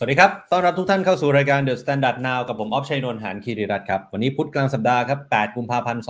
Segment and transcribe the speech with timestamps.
[0.00, 6.02] สวัสดีครับ ต้อนรับทุกท่านเข้าสู่รายการ The Standard Now กับผมออฟชัยนนท์หานคีริรัตครับ วันนี้พุธกลางสัปดาห์ครับ 8 กุมภาพันธ์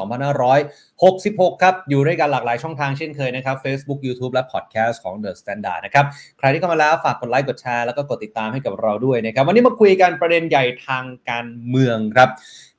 [0.77, 6.07] 2566 ครับ อยู่ด้วยกันหลากหลายช่องทางเช่นเคยนะครับ Facebook YouTube และ Podcast ของ The Standard นะครับ
[6.39, 12.29] ใครที่เข้ามาแล้วฝากกดไลค์ กดแชร์ แล้วก็กดติดตามให้กับเราด้วยนะครับ วันนี้มาคุยกันประเด็นใหญ่ทางการเมืองครับ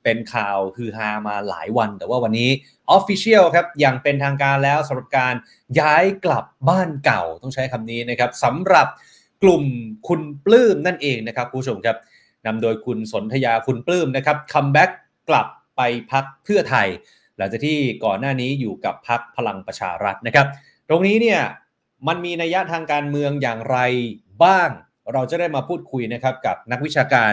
[0.04, 2.50] เป็นข่าวฮือฮามาหลายวัน แต่ว่าวันนี้
[2.96, 5.34] official ครับ อย่างเป็นทางการแล้วสำหรับการ
[5.80, 8.88] ย้ายกลับบ้านเก่า ต้องใช้คำนี้นะครับสำหรับ
[9.42, 9.64] กลุ่ม
[10.08, 11.96] คุณปลื้มนั่นเองนะครับผู้ชมครับ
[12.46, 14.90] นำโดยคุณสนธยาคุณปลื้มนะครับคัมแบ็ก
[15.28, 15.80] กลับไป
[16.10, 16.88] พรรคเพื่อไทย
[17.36, 20.46] หลังจากที่ก่อนหน้านี้อยู่กับพรรคพลังประชารัฐนะครับ
[20.88, 21.40] ตรงนี้เนี่ย
[22.08, 23.78] มันมีนัยยะทางการเมืองอย่างไร
[24.44, 24.70] บ้าง
[25.12, 27.32] เราจะได้มาพูดคุยนะครับกับนักวิชาการ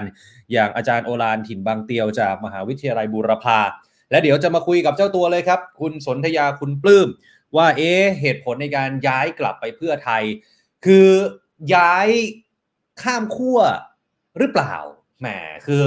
[0.52, 3.59] อย่างอาจารย์โอฬารถิ่นบางเตียวจากมหาวิทยาลัยบูรพา
[4.11, 7.08] และเดี๋ยวจะมาคุยกับเจ้าตัวเลยครับ คุณสนธยาคุณปลื้ม
[7.58, 10.23] ว่าเอ๊เหตุผลในการย้ายกลับไปเพื่อไทย
[10.86, 11.09] คือ
[11.73, 12.08] ย้าย
[13.02, 13.59] ข้ามขั้ว
[14.39, 14.75] หรือเปล่า
[15.19, 15.27] แหม
[15.66, 15.83] คือ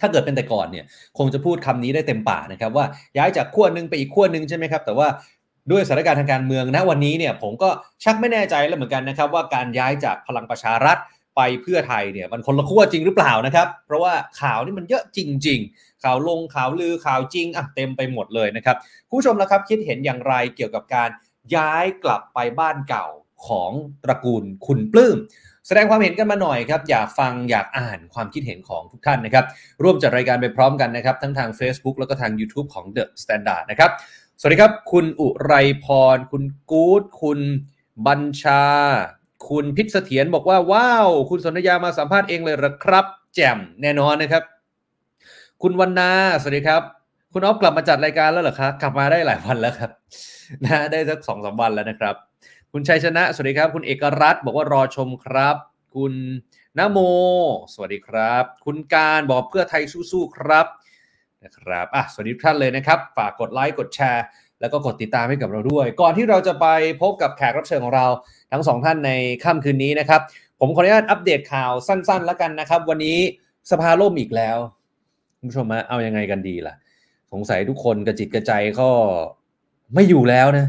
[0.00, 0.84] ถ้าเกิดเป็นแต่ก่อนเนี่ย
[1.18, 5.08] คงจะพูดคำนี้ได้เต็มปากนะครับ ว่าย้ายจากขั้วหนึ่งไปอีกขั้วหนึ่งใช่ไหมครับ แต่ว่า
[5.70, 7.68] ด้วยสถานการณ์ทางการเมืองณวันนี้เนี่ยผมก็
[8.04, 10.98] ชักไม่แน่ใจแล้วเหมือนกันนะครับว่าการย้ายจากพลังประชารัฐ
[11.36, 18.76] ไปเพื่อไทยเนี่ยมันคนละขั้วจริงหรือเปล่านะครับ เพราะว่าข่าวนี่มันเยอะจริง ๆ ข่าวลงข่าวลือข่าวจริงอะเต็มไปหมดเลยนะครับ
[19.10, 21.10] ผู้ชมแล้วครับคิดเห็นอย่างไรเกี่ยวกับการ
[21.56, 23.06] ย้ายกลับไปบ้านเก่า
[23.46, 23.70] ของ
[24.04, 25.18] ตระกูลคุณปลื้ม
[25.66, 29.44] แสดงความเห็นกันมาหน่อยครับ อยากฟังอยากอ่านความคิดเห็นของทุกท่านนะครับ
[29.82, 33.90] ร่วมจัดรายการไปพร้อมกันนะครับ ทั้งทาง Facebook แล้วก็ทาง YouTube ของ The Standard นะครับ
[34.40, 35.52] สวัสดีครับ คุณอุไร
[35.84, 37.40] พร คุณกู๊ดคุณ
[38.06, 38.64] บัญชา
[39.48, 44.42] คุณพิษเสถียรบอกว่า ว้าว คุณสนธยามาสัมภาษณ์เองเลยหรอครับ แจ่มแน่นอนนะครับ
[45.62, 46.10] คุณวันนา
[46.40, 46.82] สวัสดีครับ
[47.32, 49.90] คุณออฟกลับมาจัดรายการแล้วเหรอครับกลับมาได้หลายวันแล้วครับ
[50.64, 52.16] นะได้สักสองสามวันแล้วนะครับ
[52.78, 55.56] คุณชัยชนะ สวัสดีครับ คุณเอกรัตน์บอกว่ารอชมครับ
[55.94, 56.12] คุณ
[56.78, 56.98] นโม
[57.72, 60.66] สวัสดีครับ คุณการบอกเพื่อไทยสู้ๆครับ
[61.44, 64.24] นะครับอะสวัสดีทุกท่านเลยนะครับ ฝากกดไลค์กดแชร์
[64.60, 66.66] แล้วก็กดติดตามให้กับเราด้วย ก่อนที่เราจะไป
[67.02, 68.06] พบกับแขกรับเชิญของเรา
[68.52, 69.12] ทั้งสองท่านใน
[69.44, 70.20] ค่ำคืนนี้นะครับ
[70.60, 73.18] ผมขออนุญาตอัปเดตข่าวสั้นๆ แล้วกันนะครับ วันนี้
[73.70, 74.58] สภาล่มอีกแล้ว
[75.38, 76.74] คุณผู้ชมมาเอายังไงกันดีล่ะ
[77.32, 78.90] สงสัยทุกคนกระจิตกระใจก็
[79.94, 80.66] ไม่อยู่แล้วนะ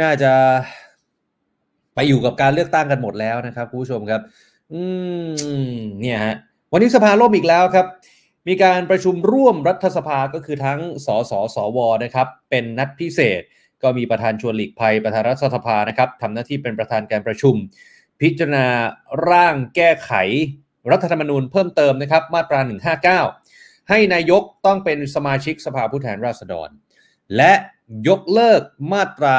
[0.00, 0.32] น่าจะ
[1.94, 4.20] ไปอยู่กับการเลือกตั้งกันหมดแล้วนะครับคุณผู้ชมครับ
[4.72, 4.82] อื
[5.74, 6.34] มเนี่ยฮะ
[6.72, 7.86] วันนี้สภาล่มอีกแล้วครับ
[8.48, 13.42] มีการประชุมร่วมรัฐสภาก็คือทั้งสสสวนะครับ เป็นนัดพิเศษ
[13.82, 17.54] ก็มีประธานชวนหลีกภัยประธานรัฐสภานะครับทำหน้าที่เป็นประธานการประชุม
[18.20, 18.66] พิจารณา
[19.30, 20.12] ร่างแก้ไข
[20.90, 22.60] รัฐธรรมนูญเพิ่มเติมนะครับ มาตรา
[23.24, 26.68] 159 ให้นายกต้องเป็นสมาชิกสภาผู้แทนราษฎร
[27.36, 27.52] และ
[28.08, 29.36] ยกเลิกมาตรา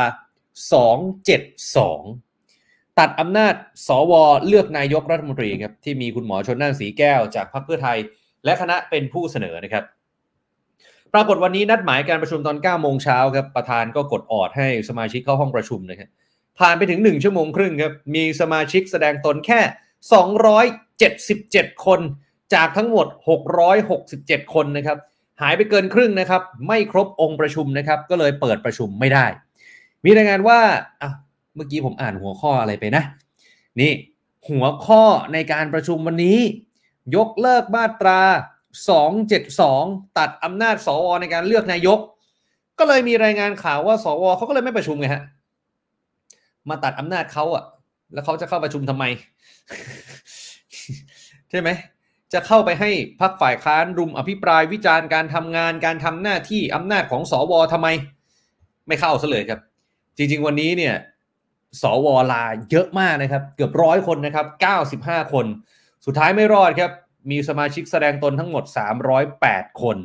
[0.73, 2.32] 272
[2.99, 3.53] ตัดอำนาจ
[3.87, 4.13] สว
[4.47, 7.97] เลือกนายกรัฐมนตรีครับที่มีคุณหมอชนน่านสีแก้วจากพรรคเพื่อไทย
[8.45, 9.83] และคณะเป็นผู้เสนอนะครับ
[11.13, 16.09] ปรากฏวันนี้นัดหมายการประชุมตอน9โมงเช้าครับประธานก็กดออดให้สมาชิกเข้าห้องประชุมนะครับ
[16.59, 19.59] ผ่านไปถึง 1 ชั่วโมงครึ่งครับมีสมาชิกแสดงตนแค่
[20.91, 21.99] 277 คน
[22.53, 23.07] จากทั้งหมด
[23.79, 24.97] 667 คนนะครับ
[25.41, 29.25] หายไปเกินครึ่งนะครับ ไม่ครบองค์ประชุมนะครับ ก็เลยเปิดประชุมไม่ได้
[30.05, 30.59] มีรายงานว่า
[31.55, 33.03] เมื่อกี้ผมอ่านหัวข้ออะไรไปนะ
[33.81, 33.91] นี่
[34.49, 35.03] หัวข้อ
[35.33, 36.39] ในการประชุมวันนี้
[37.15, 38.19] ยกเลิกมาตรา
[39.19, 41.99] 272 ตัดอำนาจสวในการเลือกนายก
[42.79, 45.23] ก็เลยมีรายงานข่าวว่า สวเขาก็เลยไม่ประชุมไงฮะ
[46.69, 47.63] มาตัดอำนาจเขาอะ
[48.13, 49.03] แล้วเขาจะเข้าประชุมทำไม
[51.49, 51.69] ใช่ไหม
[52.33, 52.91] จะเข้าไปให้
[53.21, 57.87] พักฝ่ายค้านรุมอภิปรายวิจารณ์การทำงานการทำหน้าที่อำนาจของสอวทำไม
[58.87, 59.59] ไม่เข้าซะเลยครับ
[60.17, 60.95] จริง ๆ วันนี้เนี่ย
[61.81, 64.45] สวลาเยอะมากนะครับ เกือบร้อยคนนะครับ
[64.89, 65.45] 95 คน
[66.05, 66.91] สุดท้ายไม่รอดครับ
[67.31, 68.63] มีสมาชิกแสดงตนทั้งหมด
[69.23, 69.97] 308 คน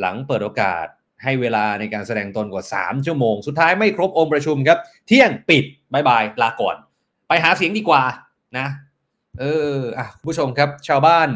[0.00, 0.86] หลังเปิดโอกาส
[1.22, 6.76] ให้เวลาในการแสดงตนกว่า 3 ชั่วโมง สุดท้ายไม่ครบองค์ประชุมครับ เที่ยงปิดบายบาย ลาก่อน
[7.28, 8.02] ไปหาเสียงดีกว่า
[8.58, 8.66] นะ
[9.40, 9.44] เอ
[9.74, 11.28] ออะคุณผู้ชมครับ ชาวบ้าน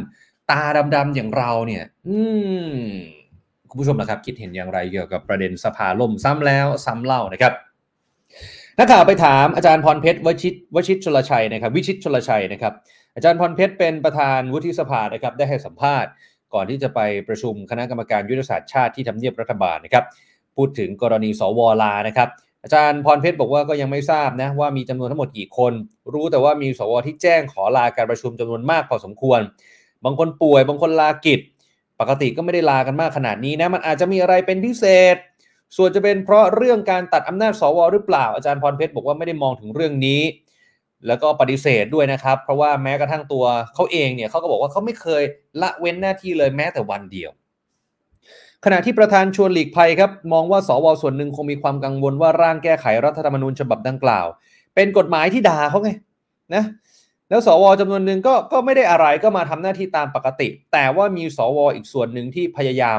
[0.51, 0.63] ตา
[0.95, 2.19] ดำๆอย่างเราเนี่ย อื
[2.75, 2.77] ม
[3.71, 7.53] คุณผู้ชมนะครับ คิดเห็นอย่างไรเกี่ยวกับประเด็นสภาล่มซ้ำแล้วซ้ำเล่านะครับ
[8.79, 12.73] นักข่าวไปถามอาจารย์พรเพชรวชิตวชิตชลชัยนะครับวิชิตชลชัยนะครับ
[13.15, 16.11] อาจารย์พรเพชรเป็นประธานวุฒิสภานะครับได้ให้สัมภาษณ์
[16.55, 20.05] ก่อนที่จะไปประชุมคณะกรรมการยุทธศาสตร์ชาติที่ทำเนียบรัฐบาลนะครับ
[20.57, 22.29] พูดถึงกรณีสวลานะครับ
[22.65, 25.73] อาจารย์พรเพชรบอกว่าก็ยังไม่ทราบนะว่ามีจำนวนทั้งหมดกี่คน
[26.13, 29.41] รู้แต่ว่ามีสวที่แจ้งขอลาการประชุมจำนวนมากพอสมควร
[30.05, 31.41] บางคนป่วยบางคนลากิจ
[32.01, 34.85] ปกติก็ไม่ได้ลากันมากขนาดนี้นะมันอาจจะมีอะไรเป็นพิเศ
[35.15, 35.17] ษ
[35.77, 40.21] ส่วนจะเป็นเพราะเรื่องการตัดอำนาจสวหรือเปล่าอาจารย์พรเพชรบอกว่าไม่ได้มองถึงเรื่องนี้
[41.07, 45.23] แล้วก็ปฏิเสธด้วยนะครับ เพราะว่าแม้กระทั่งตัวเขาเองเนี่ยเขาก็บอกว่าเขาไม่เคย
[45.63, 47.31] ละเว้นหน้าที่เลยแม้แต่วันเดียว
[48.65, 54.27] ขณะที่ประธานชวนหลีกภัยครับ มองว่าสวส่วนหนึ่งคงมีความกังวลว่าร่างแก้ไขรัฐธรรมนูญฉบับดังกล่าว
[54.75, 55.91] เป็นกฎหมายที่ด่าเขาไง
[56.55, 56.65] นะ
[57.29, 62.99] แล้วสวจำนวนหนึ่งก็ก็ไม่ได้อะไรก็มาทำหน้าที่ตามปกติ แต่ว่ามีสวอีกส่วนหนึ่งที่พยายาม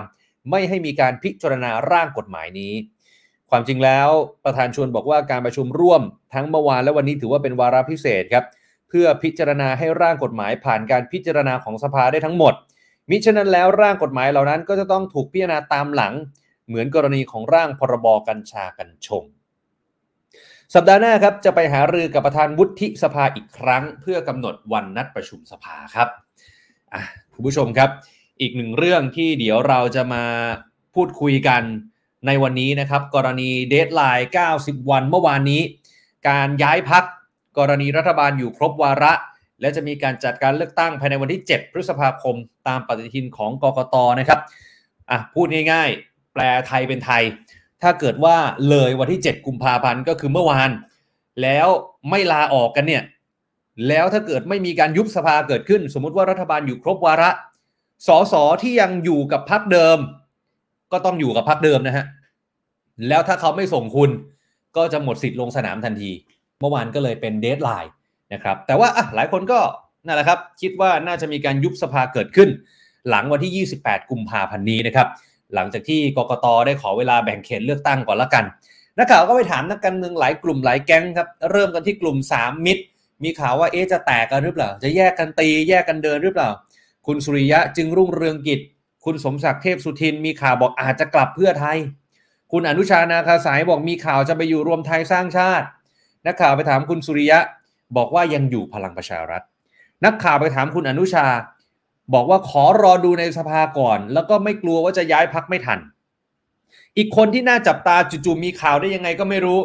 [0.50, 2.74] ไม่ให้มีการพิจารณาร่างกฎหมายนี้
[3.50, 4.10] ความจริงแล้ว
[4.46, 6.02] ประธานชวนบอกว่าการประชุมร่วม
[6.34, 8.46] ทั้งเมื่อวานและวันนี้ถือว่าเป็นวาระพิเศษครับ
[8.90, 12.54] เพื่อพิจารณาให้ร่างกฎหมายผ่านการพิจารณาของสภาได้ทั้งหมด
[13.10, 16.14] มิฉะนั้นแล้วร่างกฎหมายเหล่านั้นก็จะต้องถูกพิจารณาตามหลัง
[16.68, 19.24] เหมือนกรณีของร่างพรบกัญชากัญชง
[20.76, 26.08] สัปดาห์หน้าครับจะไปหารือกับประธานวุฒิสภาอีกครั้ง เพื่อกำหนดวันนัดประชุมสภาครับ
[27.34, 27.90] คุณผู้ชมครับ
[28.42, 30.26] อีกหนึ่งเรื่องที่เดี๋ยวเราจะมา
[30.96, 31.64] พูดคุยกัน
[32.28, 35.62] ในวันนี้นะครับ กรณีเดทไลน์ 90 วันเมื่อวานนี้
[36.30, 37.04] การย้ายพัก
[37.58, 39.14] กรณีรัฐบาลอยู่ครบวาระ
[39.62, 42.36] และจะมีการจัดการเลือกตั้งภายในวันที่ 7 พฤษภาคม
[42.68, 44.40] ตามปฏิทินของกกตนะครับ
[45.10, 47.24] อะพูดง่ายๆ แปลไทยเป็นไทย
[47.82, 48.36] ถ้าเกิดว่า
[48.70, 50.70] เลยวันที่ 7 กุมภาพันธ์ก็คือเมื่อวาน
[51.42, 51.68] แล้ว
[52.10, 53.04] ไม่ลาออกกันเนี่ย
[53.88, 57.30] แล้วถ้าเกิดไม่มีการยุบสภาเกิดขึ้น สมมุติว่ารัฐบาลอยู่ครบวาระ
[58.08, 59.98] สสที่ยังอยู่กับพรรคเดิม
[60.92, 62.06] ก็ต้องอยู่กับพรรคเดิมนะฮะ
[63.08, 64.10] แล้วถ้าเขาไม่ส่งคุณ
[64.78, 66.12] ก็จะหมดสิทธิ์ลงสนามทันที
[66.60, 67.92] เมื่อวานก็เลยเป็น deadline
[68.34, 69.60] นะครับ แต่ว่าหลายคนก็
[70.06, 72.50] นั่นแหละครับ คิดว่าน่าจะมีการยุบสภาเกิดขึ้น
[73.10, 75.08] หลังวันที่ 28 กุมภาพันธ์นี้นะครับ
[75.54, 78.44] หลังจากที่กกตได้ขอเวลาแบ่งเขตเลือกตั้งก่อนละกัน
[78.98, 82.84] นักข่าวก็ไปถามนักการเมืองหลายกลุ่มหลายแก๊งครับ เริ่มกันที่กลุ่ม 3 มิตร
[83.24, 86.50] มีข่าวว่าเอ๊จะแตกกันหรือเปล่า จะแยกกันตีแยกกันเดินหรือเปล่า
[87.08, 88.60] คุณสุริยะจึงรุ่งเรืองกิจ
[89.06, 91.78] คุณสมศักดิ์เทพสุทินมีข่าวบอกอาจจะกลับเพื่อไทย
[92.52, 95.68] คุณอนุชานาคาสายบอกมีข่าวจะไปอยู่รวมไทยสร้างชาติ
[96.26, 97.40] นักข่าวไปถามคุณสุริยะ
[97.98, 99.42] บอกว่ายังอยู่พลังประชารัฐ
[100.06, 101.26] นักข่าวไปถามคุณอนุชา
[102.14, 105.80] บอกว่าขอรอดูในสภาก่อน แล้วก็ไม่กลัวว่าจะย้ายพักไม่ทัน
[106.98, 107.96] อีกคนที่น่าจับตา
[108.26, 109.60] จู่ๆมีข่าวได้ยังไงก็ไม่รู้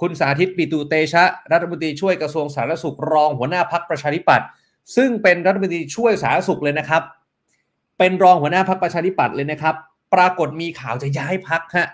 [0.00, 4.48] คุณสาธิตปิตุเตชะ รัฐมนตรีช่วยกระทรวงสาธารณสุขรองหัวหน้าพักประชาธิปัตย์
[4.96, 7.02] ซึ่งเป็นรัฐมนตรีช่วยสาธารณสุขเลยนะครับ
[7.98, 9.74] เป็นรองหัวหน้าพักประชาธิปัตย์เลยนะครับ
[10.14, 11.88] ปรากฏมีข่าวจะย้ายพักฮะ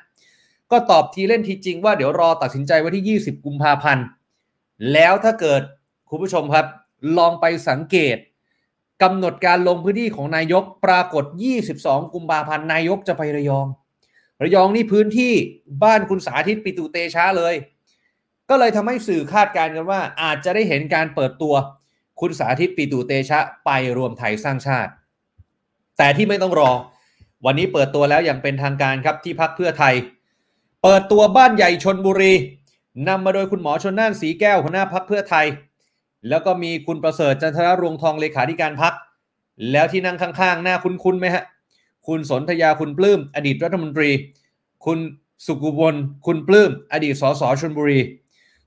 [0.70, 4.04] ก็ตอบทีเล่นทีจริงว่าเดี๋ยวรอตัดสินใจวันที่ 20 กุมภาพันธ์
[4.92, 5.62] แล้วถ้าเกิด
[6.08, 6.66] คุณผู้ชมครับ
[7.18, 8.16] ลองไปสังเกต
[9.02, 11.24] กำหนดการลงพื้นที่ของนายกปรากฏ
[11.68, 13.66] 22 กุมภาพันธ์นายกจะไประยอง
[14.42, 15.32] ระยองนี่พื้นที่
[15.84, 17.54] บ้านคุณสาธิตปิตุเตชะเลย
[18.48, 21.54] ก็เลยทำให้สื่อคาดการณ์กันว่าอาจจะได้เห็นการเปิดตัว
[22.20, 24.90] คุณสาธิตปิตุเตชะไปรวมไทยสร้างชาติ
[25.98, 26.70] แต่ที่ไม่ต้องรอ
[27.46, 29.94] วันนี้เปิดตัวแล้วอย่างเป็นทางการครับที่พักเพื่อไทย
[30.82, 32.32] เปิดตัวบ้านใหญ่ชนบุรี
[33.08, 35.46] นำมาโดยคุณหมอชนน่านสีแก้วหัวหน้าพักเพื่อไทย
[36.28, 38.94] แล้วก็มีคุณประเสริฐจันทรรวงทองเลขาธิการพัก
[39.72, 41.44] แล้วที่นั่งข้างๆ หน้าคุ้นๆไหมฮะ
[42.06, 44.10] คุณสนธยาคุณปลื้ม อดีตรัฐมนตรี
[44.84, 44.98] คุณ
[45.46, 45.94] สุกุบล
[46.26, 47.98] คุณปลื้ม อดีตสสชนบุรี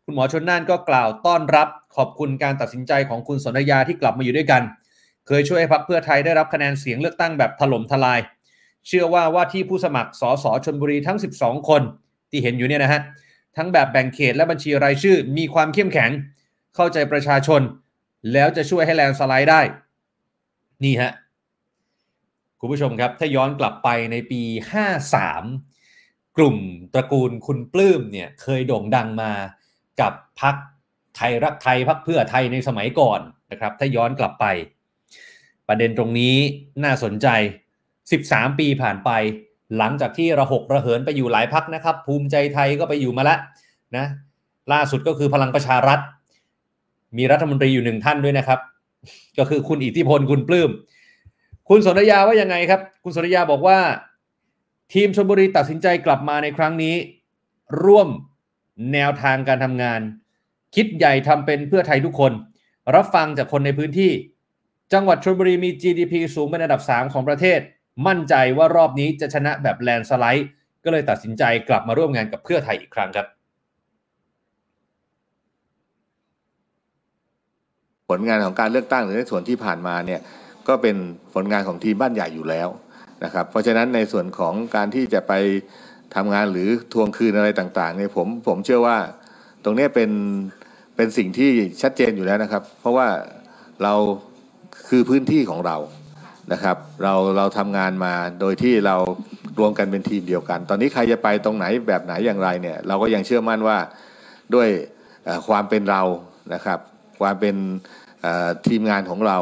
[0.05, 4.61] คุณหมอชนน่านก็กล่าวต้อนรับขอบคุณการตัดสินใจของคุณสนธยาที่กลับมาอยู่ด้วยกัน
[5.27, 8.19] เคยช่วยให้พักเพื่อไทยได้รับคะแนนเสียงเลือกตั้งแบบถล่มทลาย
[8.87, 11.81] เชื่อว่าว่าที่ผู้สมัครสสชนบุรีทั้ง 12 คน
[12.29, 13.01] ที่เห็นอยู่เนี่ยนะฮะ
[13.57, 16.11] ทั้งแบบแบ่งเขตและบัญชีรายชื่อมีความเข้มแข็ง
[16.75, 17.61] เข้าใจประชาชน
[18.33, 19.61] แล้วจะช่วยให้แลนสไลด์ได้
[20.83, 21.11] นี่ฮะ
[22.59, 24.41] คุณผู้ชมครับ ถ้าย้อนกลับไปในปี
[25.19, 26.57] 53 กลุ่ม
[26.93, 29.31] ตระกูลคุณปลื้มเนี่ยเคยโด่งดังมา
[30.01, 30.55] กับพัก
[31.15, 33.19] ไทยรักไทยพักเพื่อไทยในสมัยก่อน
[33.51, 34.45] นะครับ ถ้าย้อนกลับไป
[35.67, 36.35] ประเด็นตรงนี้
[36.83, 37.27] น่าสนใจ
[37.93, 39.09] 13 ปีผ่านไป
[39.77, 43.39] หลังจากที่ระหกระเหินไปอยู่หลายพักนะครับ ภูมิใจไทยก็ไปอยู่มาแล้ว
[43.97, 44.05] นะ
[44.73, 45.99] ล่าสุดก็คือพลังประชารัฐ
[47.17, 48.59] มีรัฐมนตรีอยู่หนึ่งท่านด้วยนะครับ
[49.39, 50.69] ก็คือคุณอิทธิพลคุณปลื้ม
[51.69, 53.77] คุณสนยาว่ายังไงครับ คุณสนยาบอกว่า
[54.93, 56.95] ทีมชลบุรีตัดสินใจกลับมาในครั้งนี้
[57.83, 58.07] ร่วม
[58.93, 60.01] แนวทางการทำงาน
[60.75, 62.31] คิดใหญ่ทำเป็นเพื่อไทยทุกคน
[62.95, 64.11] รับฟังจากคนในพื้นที่
[64.93, 67.59] จังหวัดชลบุรีมี GDP สูงเป็นอันดับ 3 ของประเทศ
[68.07, 70.47] มั่นใจว่ารอบนี้จะชนะแบบแลนสไลด์
[70.83, 73.27] ก็เลยตัดสินใจกลับมาร่วมงานกับเพื่อไทยอีกครั้งครับ
[78.09, 80.21] ผลงานของการเลือกตั้งหรือในส่วนที่ผ่านมาเนี่ย
[80.67, 80.95] ก็เป็น
[81.33, 82.67] ผลงานของทีมบ้านใหญ่อยู่แล้ว
[83.23, 85.33] นะครับ เพราะฉะนั้นในส่วนของการที่จะไป
[86.15, 88.97] ทำงานหรือทวงคืนอะไรต่างๆเนี่ยผมผมเชื่อว่า
[89.63, 90.11] ตรงนี้เป็น
[90.95, 91.49] เป็นสิ่งที่
[91.81, 93.07] ชัดเจนอยู่แล้วนะครับ เพราะว่า
[93.83, 93.93] เรา
[94.89, 95.77] คือพื้นที่ของเรา
[96.53, 98.95] นะครับ เราเราทำงานมาโดยที่เรา
[99.59, 103.77] รวมกันเป็นทีมเดียวกัน ตอนนี้ใครจะไปตรงไหนแบบไหนอย่างไรเนี่ยเราก็ยังเชื่อมั่นว่า
[104.55, 104.69] ด้วย
[105.47, 106.01] ความเป็นเรา
[106.53, 106.79] นะครับ
[107.21, 107.55] ความเป็น
[108.67, 109.37] ทีมงานของเรา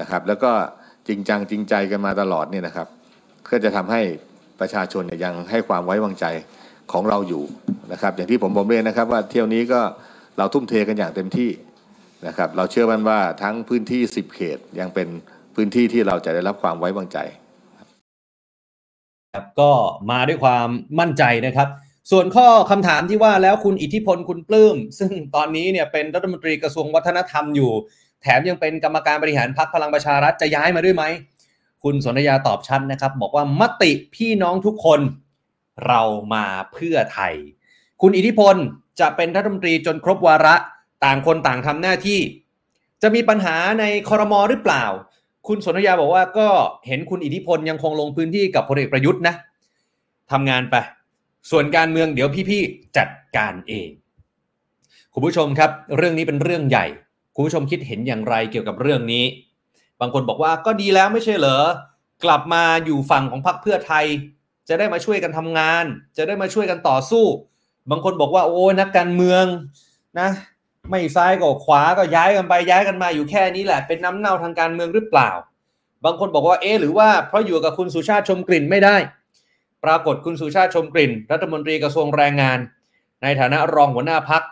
[0.00, 0.52] นะครับ แล้วก็
[1.08, 2.88] จริงจังจริงใจกันมาตลอดเนี่ยนะครับ
[3.50, 4.02] ก็จะทำให้
[4.60, 6.26] ประชาชนเนี่ยยังให้ความไว้วางใจ
[6.92, 7.42] ของเราอยู่
[7.92, 9.80] นะครับ อย่างที่ผมบอกเรียนนะครับว่าเที่ยวนี้ก็
[10.38, 11.50] เราทุ่มเทกันอย่างเต็มที่
[12.26, 15.08] นะครับ เราเชื่อมั่นว่าทั้งพื้นที่ 10 เขตยังเป็น
[15.54, 17.18] พื้นที่ที่เราจะได้รับความไว้วางใจ
[19.34, 19.70] ครับก็
[20.10, 20.68] มาด้วยความ
[21.00, 21.68] มั่นใจนะครับ
[22.10, 27.70] ส่วนข้อคำถามที่ว่าแล้วคุณอิทธิพลคุณปลื้ม ซึ่งตอนนี้เนี่ยเป็นรัฐมนตรีกระทรวงวัฒนธรรมอยู่
[28.22, 31.04] แถมยังเป็นกรรมการบริหารพรรคพลังประชารัฐจะย้ายมาด้วยไหม
[31.82, 35.00] คุณสนธยาตอบชัดนะครับ บอกว่ามติพี่น้องทุกคน
[35.86, 36.02] เรา
[36.34, 37.34] มาเพื่อไทย
[38.00, 38.56] คุณอิทธิพล
[39.00, 40.54] จะเป็นรัฐมนตรีจนครบวาระ
[41.04, 42.20] ต่างคนต่างทำหน้าที่
[43.02, 44.84] จะมีปัญหาในคอรมอหรือเปล่า
[45.48, 46.48] คุณสนธยาบอกว่าก็
[46.86, 49.34] เห็นคุณอิทธิพลยังคงลงพื้นที่กับพลเอกประยุทธ์นะ
[50.32, 50.74] ทำงานไป
[51.50, 53.88] ส่วนการเมืองเดี๋ยวพี่ๆจัดการเอง
[55.14, 56.86] คุณผู้ชมครับ เรื่องนี้เป็นเรื่องใหญ่
[57.34, 59.24] คุณผู้ชมคิดเห็นอย่างไรเกี่ยวกับเรื่องนี้
[60.00, 61.60] บางคนบอกว่าก็ดีแล้วไม่ใช่เหรอ
[62.24, 64.06] กลับมาอยู่ฝั่งของพรรคเพื่อไทย
[64.68, 65.84] จะได้มาช่วยกันทำงาน
[66.16, 67.24] จะได้มาช่วยกันต่อสู้
[67.90, 69.44] บางคนบอกว่าโอ้นักการเมือง
[70.18, 70.28] นะ
[70.90, 75.30] ไม่ซ้ายก็ขวาก็ย้ายกันไปย้ายกันมาอยู่แค่นี้แหละ เป็นน้ำเน่าทางการเมืองหรือเปล่า
[76.04, 78.96] บางคนบอกว่าเอ๊หรือว่าเพราะอยู่กับคุณสุชาติชมกลิ่นไม่ได้
[79.84, 82.58] ปรากฏคุณสุชาติชมกลิ่น รัฐมนตรีกระทรวงแรงงาน
[83.22, 84.42] ในฐานะรองหัวหน้าพัก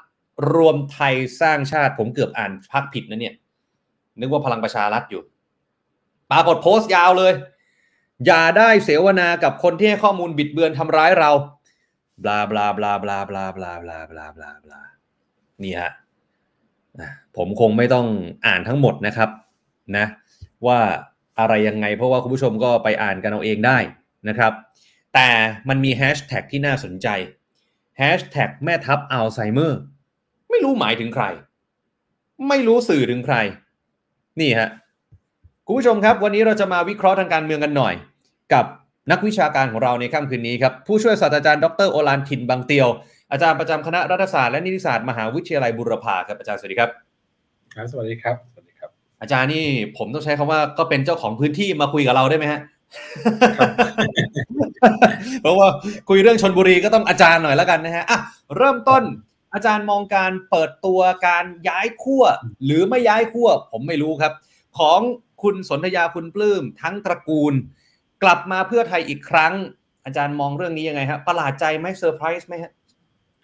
[0.55, 3.35] รวมไทยสร้างชาติผมเกือบอ่านพักผิดนะเนี่ย
[4.21, 5.23] นึกว่าพลังประชารัฐอยู่
[6.31, 7.33] ปรากฏโพสต์ยาวเลย
[8.27, 11.31] อย่าได้เสวนากับคนที่ให้ข้อมูลบิดเบือนทำร้ายเรา
[12.25, 14.83] บลาบลาบลาบลาบลาบลาบลาบลาบลาบลา
[15.63, 15.93] นี่ฮะ
[17.01, 18.07] นะผมคงไม่ต้อง
[18.47, 19.31] อ่านทั้งหมดนะครับ
[19.97, 20.07] นะ
[20.67, 20.81] ว่า
[21.39, 23.79] อะไรยังไงเพราะว่าคุณผู้ชมก็ไปอ่านกันเอาเองได้
[24.29, 24.53] นะครับ
[25.15, 25.29] แต่
[25.69, 27.09] มันมีแฮชแท็กที่น่าสนใจ
[27.99, 29.79] แฮชแท็กแม่ทัพอัลไซเมอร์
[30.51, 31.25] ไม่รู้หมายถึงใคร
[32.49, 33.37] ไม่รู้สื่อถึงใคร
[34.41, 34.69] นี่ฮะ
[35.69, 37.95] คุณผู้ชมครับ วันนี้เราจะมาวิเคราะห์ทางการเมืองกันหน่อย
[38.53, 38.65] กับ
[39.11, 42.89] นักวิชาการของเราในค่ำคืนนี้ครับผู้ช่วยศาสตราจารย์ดรโอลานถิ่นบางเตียว
[43.33, 46.91] อาจารย์ประจำคณะรัฐศาสตร์และนิติศาสตร์มหาวิทยาลัยบุรพาครับอาจารย์สวัสดีครับ
[47.75, 49.65] ครับสวัสดีครับสวัสดีครับ อาจารย์นี่
[49.97, 52.61] ผมต้องใช้คำว่าก็เป็นเจ้าของพื้นที่มาคุยกับเราได้ไหมฮะ
[55.43, 55.69] เพราะว่า
[56.09, 58.19] คุยเรื่องชนบุรีก็ต้องอาจารย์หน่อยแล้วกันนะฮะอะ
[58.57, 59.03] เริ่มต้น
[59.55, 62.25] อาจารย์มองการเปิดตัวการย้ายขั้ว
[62.65, 64.33] หรือไม่ย้ายขั้วผมไม่รู้ครับ
[64.79, 65.01] ของ
[65.43, 67.55] คุณสนธยาคุณปลื้มทั้งตระกูล
[68.23, 69.53] กลับมาเพื่อไทยอีกครั้ง
[70.05, 72.73] อาจารย์มองเรื่องนี้ยังไงฮะประหลาดใจไหมเซอร์ไพรส์ไหมฮะ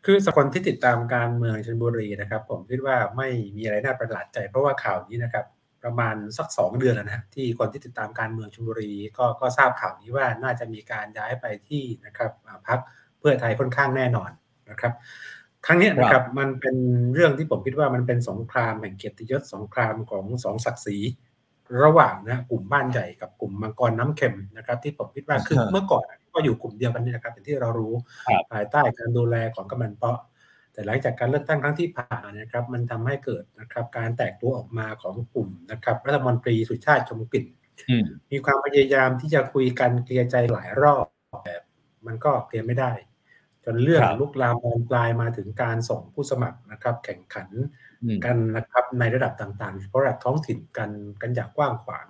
[0.04, 5.44] คือสำหรับคนที่ติดตามการเมืองชนบุรีนะครับ ผมคิดว่าไม่มีอะไรน่าประหลาดใจ เพราะว่าข่าวนี้นะครับ
[5.84, 12.78] ประมาณสักสองเดือนแล้วนะที่คนที่ติดตามการเมืองชลบุรีก็ก็ทราบข่าวนี้ว่าน่าจะมีการย้ายไปที่นะครับอ่าพัก
[13.18, 14.30] เพื่อไทยค่อนข้างแน่นอน
[14.70, 14.92] นะครับ
[15.66, 16.76] ครั้งเนี้ยนะครับมันเป็น
[17.14, 20.99] เรื่องที่ผมคิดว่ามันเป็นสงครามแห่งเกียรติยศสงครามของสองศักดิ์ศรี
[21.83, 26.04] ระหว่างนะกลุ่มบ้านใหญ่กับกลุ่มมังกรน้ำเค็มนะครับ ที่ผมคิดว่าคือครับเมื่อก่อน
[26.35, 27.95] ก็อยู่กลุ่มเดียวกันนี่นะครับอย่างที่เรารู้
[28.26, 30.19] ครับภายใต้การดูแลของกำนันเปาะ
[30.73, 37.47] แต่หลังจากการเลือกตั้งครั้งที่ผ่านมานะครับ มันทำให้เกิดนะครับการแตกตัวออกมาของกลุ่มนะครับรัฐมนตรีสุชาติชมกลิ่น
[37.90, 41.04] อืมมีความพยายามที่จะคุยกันเคลียร์ใจหลายรอบ
[41.45, 41.54] แต่
[42.07, 42.92] มันก็เคลียร์ไม่ได้
[43.64, 47.91] จนเรื่องครับลุกลามบานปลายมาถึงการส่งผู้สมัครนะครับ แข่งขันอืม
[48.25, 50.90] กันนะครับในระดับต่างๆโดยเฉพาะระดับท้องถิ่นกัน
[51.23, 52.06] กันอย่างกว้างขวาง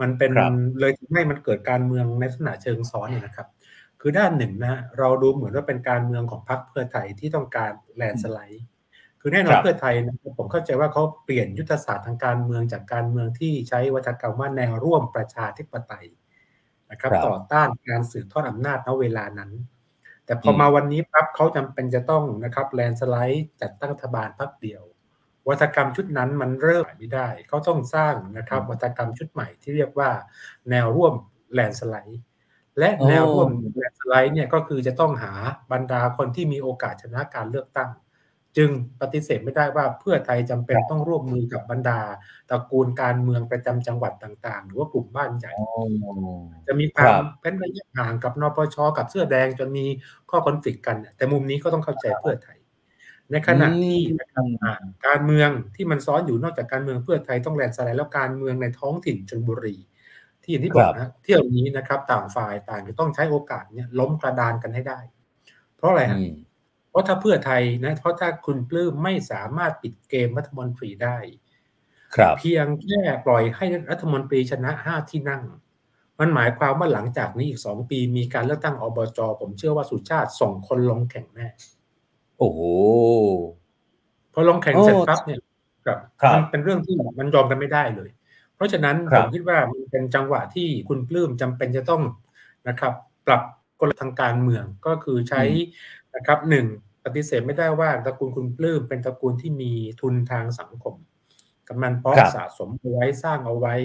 [0.00, 3.48] มันเป็นครับเลยทำให้มันเกิดการเมืองในลักษณะเชิงซ้อนเนี่ยนะครับ
[4.00, 8.64] คือด้านหนึ่งนะฮะเราดูเหมือนว่าเป็นการเมืองของพรรคเพื่อไทยที่ต้องการแลนด์สไลด์
[9.20, 16.06] คือแน่นอคนรับเพื่อไทยนะครับผมเข้าใจว่าเขาเปลี่ยนยุทธศาสตร์ทางการเมืองจากการเมืองที่ใช้วัฒกรรมว่าแนวร่วมประชาธิปไตย
[16.90, 19.50] นะครับครับต่อต้านการสืบทอดอำนาจณเวลานั้น
[20.24, 24.82] แต่พออมมาวันนี้ปั๊บเขาจำเป็นจะต้องนะครับแลนด์สไลด์จัดตั้งรัฐบาลพรรคเดียว
[25.48, 30.10] วาทกรรมชุดนั้นมันเริ่มไม่ได้ เขาต้องสร้างนะครับวาทกรรมชุดใหม่ที่เรียกว่า
[30.70, 31.14] แนวร่วม
[31.52, 32.22] แลนด์สไลด์
[32.78, 35.32] และอ๋อแนวร่วมแลนด์สไลด์เนี่ยก็คือจะต้องหา
[35.72, 37.90] บรรดาคนที่มีโอกาสชนะการเลือกตั้ง
[38.56, 42.00] จึงปฏิเสธไม่ได้ว่าเพื่อไทยจำเป็นต้องร่วมมือกับบรรดา
[42.50, 45.52] ตระกูลการเมืองประจำจังหวัดต่างๆ หรือว่ากลุ่มบ้านใหญ่
[46.66, 49.86] จะมีควาคมรับเป็นระยะห่างกับนปชกับเสื้อแดงจนมี
[50.30, 52.57] ข้อคอนฟ lict กันเนี่ยแต่มุมนี้ก็ต้องเข้าใจเพื่อไทย
[53.30, 54.74] ในขณะที่นะครับอ่า
[55.06, 59.76] การเมืองที่มันซ้อนอยู่นอกจากการเมืองเพื่อไทยต้องแลนด์สไลด์แล้วการเมืองในท้องถิ่นชนบุรี
[60.42, 64.98] ที่อย่างที่บอกนะเที่ยวนี้นะครับ ต่างฝ่ายต่างจะต้องใช้โอกาสเนี่ยล้มกระดานกันให้ได้
[65.76, 66.34] เพราะอะไรฮะอืม
[66.90, 71.18] เพราะถ้าเพื่อไทยนะ เพราะถ้าคุณปลื้มไม่สามารถปิดเกมรัฐมนตรีได้
[72.14, 75.42] ครับ เพียงแค่ปล่อยให้รัฐมนตรีชนะห้าที่นั่ง
[76.18, 81.48] มันหมายความว่าหลังจากนี้อีกสองปีมีการเลือกตั้งอบจผมเชื่อว่าสุชาติส่งคนลงแข่งแน่
[82.38, 82.60] โอ้โห
[84.32, 85.40] พอลงแข่งโอ้เสร็จปั๊บเนี่ย
[85.86, 88.10] ครับครับมันเป็นเรื่องที่มันยอมกันไม่ได้เลย
[88.54, 92.02] เพราะฉะนั้นครัผบมคิดว่ามันเป็นจังหวะที่คุณปลื้มจำเป็นจะต้อง
[92.68, 92.92] นะครับ
[93.26, 93.42] ปรับ
[93.80, 95.42] กลทางการเมืองก็คือใช้
[96.14, 96.66] นะครับหนึ่ง
[97.04, 100.94] ปฏิเสธไม่ได้ว่าตระกูลคุณปลื้มเป็นตระกูลที่มีทุนทางสังคม
[101.68, 103.76] กำนันเพาะครับสะสมเอาไว้สร้างเอาไว้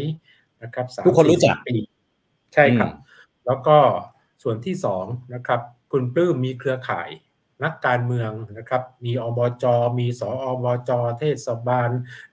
[0.63, 1.75] นะครับสามทุกคนรู้จักสี่สิบปี
[2.53, 3.01] ใช่ครับอืม
[3.45, 3.77] แล้วก็
[4.43, 7.09] ส่วนที่สองนะครับ คุณปลื้มมีเครือข่าย
[7.63, 9.65] นักการเมืองนะครับ มีอบจ
[9.99, 11.89] มีสออบจ เทศบาล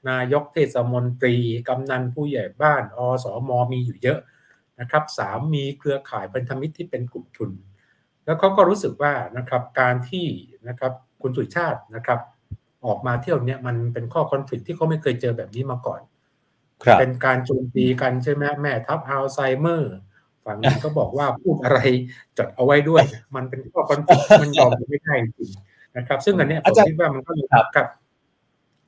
[0.09, 1.37] นายกเทศมนตรี
[1.69, 4.21] กำนันผู้ใหญ่บ้าน อสมมีอยู่เยอะ
[4.81, 7.51] นะครับสามมีเครือข่ายพันธมิตรที่เป็นกลุ่มทุน
[8.25, 10.27] แล้วเขาก็รู้สึกว่านะครับการที่
[10.69, 12.21] นะครับคุณสุชาตินะครับ
[12.87, 16.01] ออกมาเที่ยวเนี้ยมันเป็นข้อคอนฟ lict ที่เขาไม่เคยเจอแบบนี้มาก่อน
[16.83, 19.95] ครับเป็นการโจมตีกันใช่ไหมแม่ทัพอัลไซเมอร์
[20.51, 21.79] ฝั่งหนึงก็บอกว่าพูดอะไร
[22.39, 23.03] จดเอาไว้ด้วย
[23.37, 27.87] มันเป็นข้อคอนฟ lict มันยอมกันไม่ได้จริงๆนะครับ ซึ่งอันเนี้ยผอามจารย์คิดว่ามันก็เลยครับกับ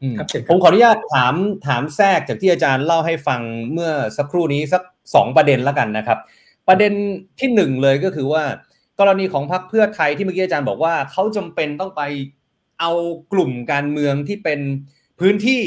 [0.03, 1.35] อืมครับเชิญครับผมขออนุญาตถาม
[1.67, 3.41] ถามแทรกจากที่อาจารย์เล่าให้ฟัง
[3.73, 4.83] เมื่อสักครู่นี้สัก
[5.15, 6.19] สองประเด็นแล้วกันนะครับ
[6.69, 6.93] ประเด็น
[7.41, 8.45] ที่หนึ่งเลยก็คือว่า
[9.01, 12.03] กรณีของพรรคเพื่อไทยที่เมื่อกี้อาจารย์บอกว่าเขาจำเป็นต้องไป
[12.81, 12.91] เอา
[13.33, 14.61] กลุ่มการเมืองที่เป็น
[15.21, 15.63] พื้นที่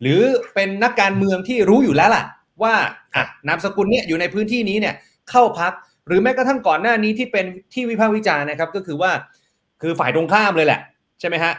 [0.00, 0.20] หรือ
[0.54, 2.24] เป็นนักการเมืองที่รู้อยู่แล้วล่ะ
[2.62, 2.74] ว่า
[3.14, 4.94] อะนามสกุลเนี่ยอยู่ในพื้นที่นี้เนี่ย
[5.30, 5.72] เข้าพัก
[6.06, 9.10] หรือแม้กระทั่งก่อนหน้านี้ที่เป็นที่วิพากษ์วิจารณ์นะครับก็คือว่า
[9.82, 10.80] คือฝ่ายตรงข้ามเลยแหละ
[11.20, 11.52] ใช่ไหมฮะ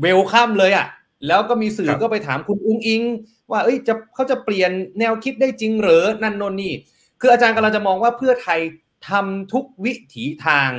[0.00, 0.86] เวลคัมเลยอะ
[1.26, 3.02] แล้วก็มีสื่อครับก็ไปถามคุณอุ้งอิง
[3.50, 6.72] ว่าเอ้ยจะเขาจะเปลี่ยนแนวคิดได้จริงเหรือนั่นโนนนี่
[7.20, 8.60] คืออาจารย์กำลังจะมองว่าเพื่อไทย
[9.08, 10.70] ทำทุกวิถีทาง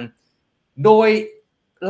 [0.85, 1.09] โดย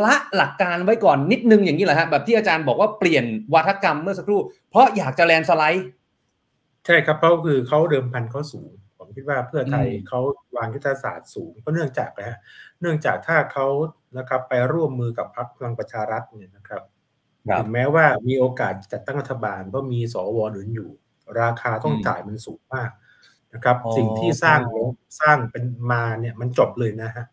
[0.06, 5.86] ละหลักการไว้ก่อนนิดนึงอย่างนี้แหละฮะแบบที่อาจารย์บอกว่าเปลี่ยนวัฒกรรมเมื่อสักครู่ เพราะอยากจะแลนด์สไลด์
[6.86, 8.84] ใช่ครับเพราะคือเขาเดิมพันเขาสูงผม
[9.16, 10.20] คิดว่าเพื่อไทยอืมเขา
[10.58, 12.38] วางยุทธศาสตร์สูงเพราะเนื่องจากนะฮะ
[12.82, 13.68] เนื่องจากถ้าเขา
[14.18, 16.84] นะครับไปร่วมมือกับพรรคพลังประชารัฐเนี่ยนะครับ
[17.58, 20.90] ถึงแม้ว่ามีโอกาสจัดตั้งรัฐบาลเพราะมีสวหนุนอยู่
[21.42, 22.90] ราคาต้องอืมจ่ายมันสูงมาก
[23.54, 24.60] นะครับอ๋อสิ่งที่สร้าง
[25.22, 27.25] สร้างเป็นมาเนี่ยมันจบเลยนะฮะ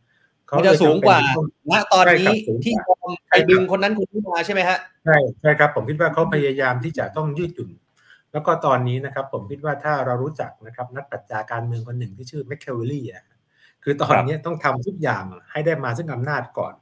[0.49, 7.71] เขามันเลจะยสูงจำเป็นกว่าต้องณตอนใช่ครันี้บสูงกว่าที่ยอมไปดึงคนนั้นคนนี้มาใช่ไหมฮะใช่ใช่ครับ ผมคิดว่าเขาพยายามที่จะต้องยืดหยุ่น
[8.33, 13.25] แล้วก็ตอนนี้นะครับผมคิดว่าถ้าเรารู้จักนะครับนักปรัชญาการเมืองคนหนึ่งที่ชื่อแมคเคเวลลี่อะ
[13.83, 16.75] คือตอนนี้ต้องทำทุกอย่างให้ได้มาซึ่งอำนาจก่อน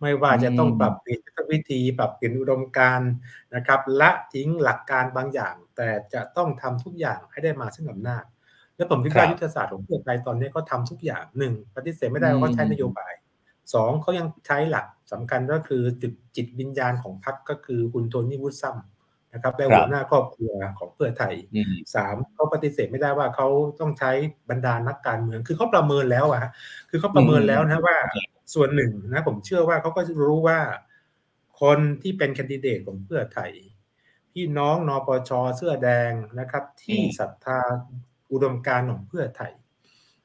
[0.00, 3.12] ไม่ว่าจะต้องอืมปรับเปลี่ยนยุทธวิธีปรับเปลี่ยนอุดมการณ์
[3.54, 8.24] นะครับละทิ้งหลักการบางอย่าง แต่จะต้องทำทุกอย่างให้ได้มาซึ่งอำนาจ
[8.76, 13.12] และผมคิดว่ายุทธศาสตร์ของเพื่อไทยตอนนี้ก็ทำทุกอย่างหนึ่งปฏิเสธไม่ได้ว่าเขาใช้นโยบาย
[13.74, 18.76] สองเขายังใช้หลักสำคัญก็คือจิตจิตวิญญาณของพรรคก็คือคุณโทนี่วูดซัม
[19.32, 23.48] นะครับและครับหัวหน้าครอบครัวของเพื่อไทยอืมสามเขาปฏิเสธไม่ได้ว่าเขา
[23.80, 24.10] ต้องใช้
[24.50, 26.50] บรรดานักการเมือง คือเขาประเมินแล้วอะฮะ
[26.90, 27.96] คือเขาประเมินแล้วนะว่า
[28.54, 30.58] ส่วนหนึ่งนะผมเชื่อว่าเขาก็จะรู้ว่า
[31.60, 33.52] คนที่เป็นแคนดิเดตของเพื่อไทย
[34.32, 37.60] พี่น้องนปชเสื้อแดงนะครับ ที่อืมศรัทธา
[38.32, 39.52] อุดมการณ์ของเพื่อไทย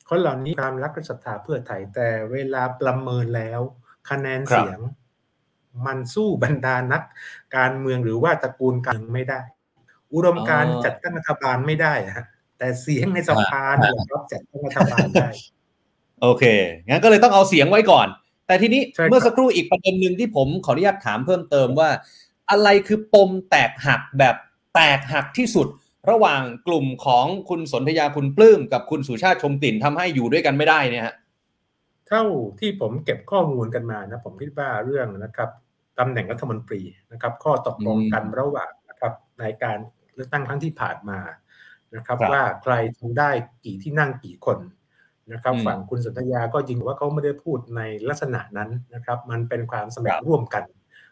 [0.09, 3.61] คนเหล่านี้ความรักและศรัทธาเพื่อไทยแต่เวลาประเมินแล้ว
[4.09, 4.79] คะแนนเสียง
[5.85, 7.03] มันสู้บรรดานัก
[7.55, 9.41] การเมืองหรือว่าตระกูลการเมืองไม่ได้
[10.13, 12.25] อุดมการณ์อ๋อจัดตั้งรัฐบาลไม่ได้อะฮะ
[12.57, 15.29] แต่เสียงในสภาเนี่ยครับจัดตั้งรัฐบาลได้
[16.21, 16.43] โอเค
[16.87, 18.07] งั้นก็เลยต้องเอาเสียงไว้ก่อน
[18.47, 21.89] แต่ทีนี้ใช่ครับเมื่อสักครู่อีกประเด็นหนึ่งที่ผมขออนุญาตถามเพิ่มเติมว่า
[22.51, 24.35] อะไรคือปมแตกหักแบบ
[24.75, 25.67] แตกหักที่สุด
[26.09, 31.15] ระหว่างกลุ่มของคุณสนธยาคุณปลื้มกับคุณสุชาติชมกลิ่นทำให้อยู่ด้วยกันไม่ได้เนี่ยฮะ
[32.07, 32.23] เท่า
[32.59, 35.49] ที่ผมเก็บข้อมูลกันมานะ ผมคิดว่าเรื่องนะครับ
[35.99, 36.81] ตำแหน่งรัฐมนตรี
[37.11, 39.77] นะครับ ข้อตกลงกันระหว่างนะครับในการ
[40.15, 41.19] เลือกตั้งครั้งที่ผ่านมา
[41.95, 43.29] นะครับครับว่าใครทำได้
[43.65, 44.57] กี่ที่นั่งกี่คน
[45.33, 50.63] นะครับอืมฝั่งคุณสัตยาก็ยิงว่าเขาไม่ได้พูดในลักษณะนั้นนะครับ มันเป็นความสำเร็จครับร่วมกัน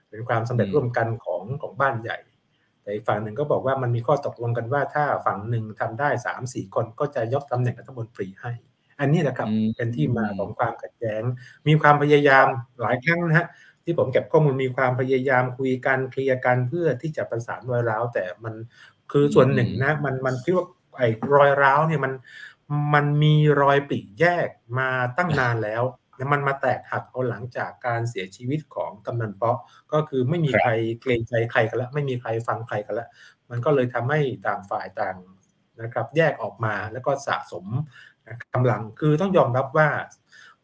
[0.10, 2.18] เป็นความสำเร็จอืมร่วมกันของของบ้านใหญ่
[2.82, 8.52] แต่อีกฝั่งหนึ่งก็บอกว่ามันมีข้อตกลงกันว่า ถ้าฝั่งหนึ่งทำได้สามสี่คนก็จะยกตำแหน่งรัฐมนตรีให้
[9.00, 11.24] อันนี้นะครับอืมเป็นที่มาของความขัดแย้ง
[11.68, 12.48] มีความพยายาม
[12.82, 13.48] หลายครั้งนะฮะ
[13.84, 18.54] ที่ผมเก็บข้อมูลมีความพยายามคุยกันเคลียร์กันเพื่อที่จะประสานรอยร้าวแต่มัน
[19.12, 20.66] คือส่วนหนึ่งนะมันมันคิดว่า
[20.98, 22.14] ไอ้รอยร้าวเนี่ยมัน
[22.94, 24.48] มันมีรอยปลีกแยก
[24.80, 25.84] มาตั้งนานแล้ว
[26.18, 29.58] แล้วมันมาแตกหักเอาหลังจากการเสียชีวิตของกำนันป๊อก
[29.94, 33.08] ก็คือไม่มีครับใครเกรงใจใครกันละไม่มีใครฟังใครกันละ
[33.50, 35.16] มันก็เลยทำให้ต่างฝ่ายต่าง
[35.82, 37.66] นะครับ แยกออกมาแล้วก็สะสม
[38.54, 39.90] กำลังคือต้องยอมรับว่า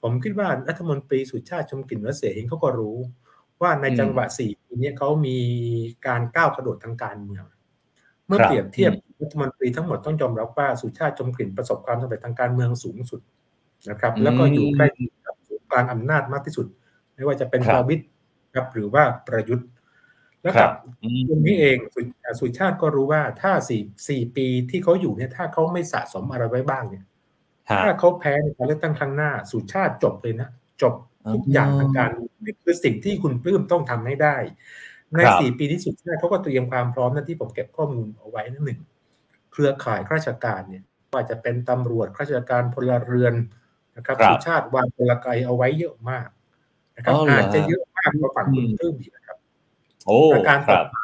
[0.02, 2.98] ผมคิดว่ารัฐมนตรีสุชาติชมกลิ่นวเสเองเขาก็รู้
[3.62, 5.38] ว่าในจังหวะสี่ปีนี้เขามี
[6.08, 7.46] การก้าวกระโดดทางการเมือง
[8.28, 13.22] เมื่อเปรียบเทียบรัฐมนตรีทั้งหมดต้องยอมรับว่าสุชาติชมกลิ่นประสบความสำเร็จทางการเมืองสูงสุด
[13.90, 14.88] นะครับ แล้วก็อยู่ใกล้
[15.26, 15.36] กับ
[15.72, 16.66] กลางอำนาจมากที่สุด
[17.16, 18.06] ไม่ว่าจะเป็นประวิตร
[18.56, 19.68] ครับหรือว่าประยุทธ์
[20.42, 20.72] แล้วกับ
[21.30, 21.78] ตรงนี้เอง
[22.40, 27.04] สุชาติก็รู้ว่าถ้าสี่สี่ปีที่เขาอยู่เนี่ยถ้าเขาไม่สะสมอะไรไว้บ้างเนี่ย
[27.84, 30.50] ถ้าเขาแพ้ในการเลือกตั้งครั้งหน้า สุชาติจบเลยนะ
[30.82, 30.94] จบ
[31.34, 32.10] ทุกอย่างทางการ
[32.46, 34.36] นี่คือสิ่งที่คุณปลื้มต้องทำให้ได้
[35.18, 38.80] ในสี่ปีที่สุดชาติเขาก็เตรียมความพร้อมนั่นที่ผมเก็บข้อมูลเอาไว้นั่นหนึ่ง
[39.52, 43.34] เครือข่ายข้าราชการเนี่ยว่าจะเป็นตำรวจข้าราชการพลเรือน
[43.98, 46.28] นะครับสุชาติวางกลไกเอาไว้เยอะมาก
[46.96, 49.38] นะครับอาจจะเยอะมากกว่าฝั่งคุณปลื้มอีกนะครับ
[50.34, 51.04] ประการต่อมา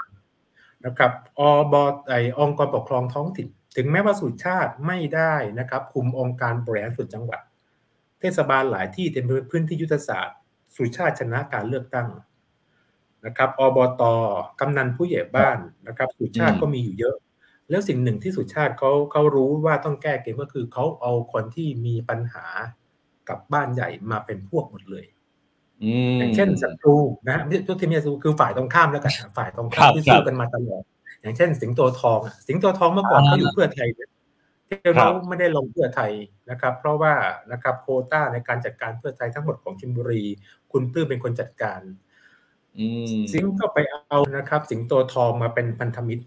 [0.86, 1.41] นะครับอ
[1.73, 1.75] บ
[2.10, 7.42] ไอองค์กรปกครองท้องถิ่น ถึงแม้ว่าสุชาติไม่ได้นะครับคุมองค์การบริหารส่วนจังหวัด
[8.20, 10.38] เทศบาลหลายที่เต็มพื้นที่ยุทธศาสตร์
[10.76, 12.08] สุชาติชนะการเลือกตั้ง
[13.26, 14.04] นะครับอบต
[14.60, 15.58] กำนันผู้ใหญ่บ้าน
[15.88, 17.16] นะครับ สุชาติก็มีอยู่เยอะ
[17.70, 22.46] แล้วสิ่งหนึ่งที่สุชาติเขาเขารู้ว่าต้องแก้เกมก็คือเขาเอาคนที่มีปัญหา
[23.30, 25.06] กับบ้านใหญ่มาเป็นพวกหมดเลย
[26.20, 26.96] อย่างเช่นศัตรู
[27.30, 30.84] นะทุกทีมีศัตรูคือฝ่ายตรงข้ามแล้วกันฝ่ายตรงข้ามที่สู้กันมาตลอด
[31.26, 33.88] อย่างเช่น สิงโตทองอะสิงโตทองเมื่อก่อนเขาอยู่เพื่อไทย
[34.68, 36.12] ที่เราไม่ได้ลงเพื่อไทย
[36.50, 37.14] นะครับ เพราะว่า
[37.52, 40.24] นะครับโคต้าในการจัดการเพื่อไทยทั้งหมดของชินบุรี
[40.72, 41.82] คุณตื้อเป็นคนจัดการ
[43.32, 46.24] สิงก็ไปเอานะครับ สิงโตทองมาเป็นพันธมิตร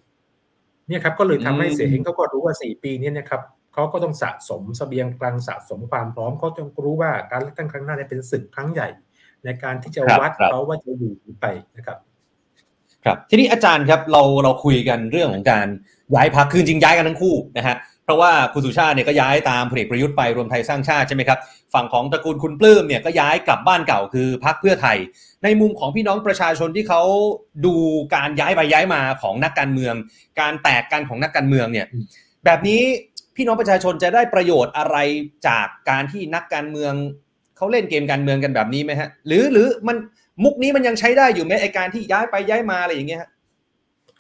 [0.89, 3.43] เนี่ยครับก็เลยทำให้เสียเองเขาก็รู้ว่าสี่ปีนี้นะครับ
[3.75, 8.89] เขาก็ต้องสะสมสเสบียงกลางสะสมความพร้อมเขาต้องรู้ว่าการเลือกตั้งครั้งหน้าเป็นศึกครั้งใหญ่
[9.45, 11.99] ในการที่จะวัดเขาว่าจะอยู่ไปนะครับ
[13.05, 15.67] ครับทีนี้อาจารย์ครับเราเราคุยกันเรื่องของการ
[16.15, 21.39] ย้ายพักคือจริงย้ายกันทั้งคู่นะฮะเพราะว่าคุณสุชาติเนี่ยก็ย้ายตามพลเอกประยุทธ์ไปรวมไทยสร้างชาติใช่ไหมครับ
[21.75, 24.97] ฝั่งของตระกูลคุณปลื้มเนี่ยก็ย้ายกลับบ้านเก่าคือพักเพื่อไทย
[25.45, 27.03] ในมุมของพี่น้องประชาชนที่เขา
[27.67, 27.75] ดู
[28.15, 29.95] การย้ายไปย้ายมาของนักการเมือง
[30.41, 31.87] การแตกกันของนักการเมืองเนี่ย
[32.45, 32.83] แบบนี้
[33.37, 34.97] พี่น้องประชาชนจะได้ประโยชน์อะไร
[35.49, 36.93] จากการที่นักการเมือง
[37.57, 39.97] เขาเล่นเกมการเมืองกันแบบนี้ไหมฮะหรือหรือมัน
[40.45, 43.25] มุกนี้มันยังใช้ได้อยู่ไหมไอการที่ย้ายไปย้ายมาอะไรอย่างเงี้ย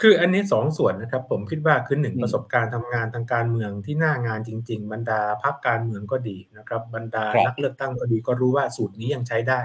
[0.01, 9.61] คืออันนี้สองส่วนนะครับ ผมคิดว่าคือหนึ่งประสบการณ์ทำงานทางการเมืองที่หน้างานจริง ๆ บรรดาพักการเมืองก็ดีนะครับ บรรดานักเลือกตั้งก็ดีก็รู้ว่าสูตรนี้ยังใช้ได้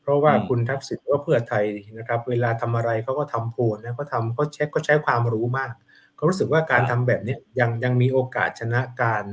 [0.00, 1.64] เพราะว่าคุณทักษิณว่าเพื่อไทย
[1.98, 5.72] นะครับ เวลาทำอะไรเขาก็ทำโพลนะเขาทำเขาเช็คก็ใช้ความรู้มาก
[6.16, 9.24] เขารู้สึกว่าการทำแบบนี้ยังยังมีโอกาสชนะการ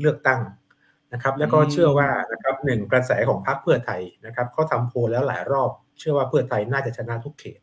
[0.00, 0.40] เลือกตั้ง
[1.14, 7.60] นะครับแล้วก็เชื่อว่านะครับหนึ่งกระแสของพรรคเพื่อไทยนะครับเขาทำโพลแล้วหลายรอบ เชื่อว่าเพื่อไทยน่าจะชนะทุกเขต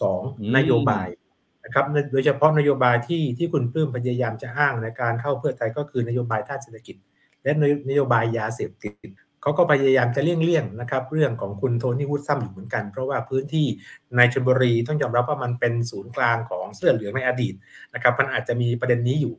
[0.00, 0.20] สอง
[0.56, 1.08] นโยบาย
[1.64, 6.96] นะครับโดยเฉพาะนโยบายที่ที่คุณปลื้มพยายามจะอ้างในการเข้าเพื่อไทยก็คือนโยบายด้านเศรษฐกิจ
[7.42, 7.52] และ
[7.88, 9.08] นโยบายยาเสพติด
[9.42, 13.66] เขาก็พยายามจะเลี่ยงๆนะครับเรื่องของคุณโทนี่วูดซัมอยู่เหมือนกัน เพราะว่าพื้นที่
[14.16, 17.54] ในชลบุรีต้องยอมรับว่ามันเป็นศูนย์กลางของเสื้อเหลืองในอดีต
[17.94, 19.34] นะครับมันอาจจะมีประเด็นนี้อยู่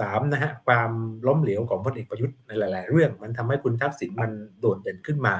[0.00, 0.90] สามนะฮะความ
[1.26, 5.36] ล้มเหลวของพลเอกประยุทธ์ในหลาย ๆ เรื่อง มันทำให้คุณทักษิณมันโดดเด่นขึ้นมา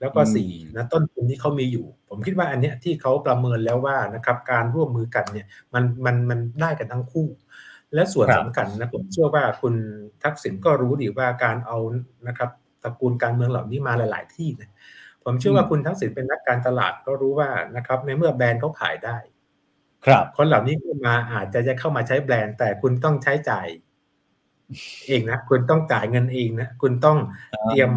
[0.00, 7.28] แล้วก็สี่นะต้นทุนที่เขามีอยู่ ผมคิดว่าอันเนี้ยที่เขาประเมินแล้วว่านะครับการร่วมมือกันเนี่ยมันมันมันได้กันทั้งคู่
[7.94, 9.74] และส่วนสำคัญนะผมเชื่อว่าคุณ
[10.24, 11.78] ทักษิณก็รู้ดีว่าการเอา
[12.28, 12.50] นะครับ
[12.82, 14.70] ตระกูลการเมืองเหล่านี้มาหลาย ๆ ที่นะ
[15.24, 19.16] ผมเชื่อว่าคุณทักษิณเป็นนักการตลาดก็รู้ว่านะครับในเมื่อแบรนด์เขาขายได้
[20.06, 23.66] ครับคนเหล่านี้ขึ้นมาอาจจะจะเข้ามาใช้แบรนด์ แต่คุณต้องใช้จ่าย
[25.06, 27.18] เองนะคุณต้องจ่ายเงินเองนะคุณต้อง
[27.68, 27.90] เตรียม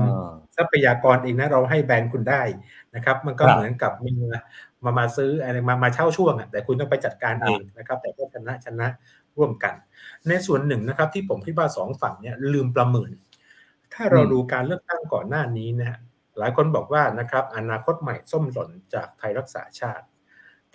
[0.55, 2.41] ทรัพยากรเองนะเราให้แบรนด์คุณได้
[2.95, 4.11] นะครับ มันก็เหมือนกับมี
[4.83, 8.87] มามาซื้ออะไรมามาเช่าช่วงอะแต่คุณต้องไปจัดการเองนะครับ แต่ก็ชนะชนะ
[9.37, 9.73] ร่วมกัน
[10.27, 13.11] ในส่วนหนึ่งนะครับ ที่ผมคิดว่าสองฝั่งเนี่ยลืมประเมิน
[13.93, 15.99] ถ้าเราดูการเลือกตั้งก่อนหน้านี้นะฮะ
[16.39, 20.05] หลายคนบอกว่านะครับ อนาคตใหม่ส้มหล่นจากไทยรักษาชาติ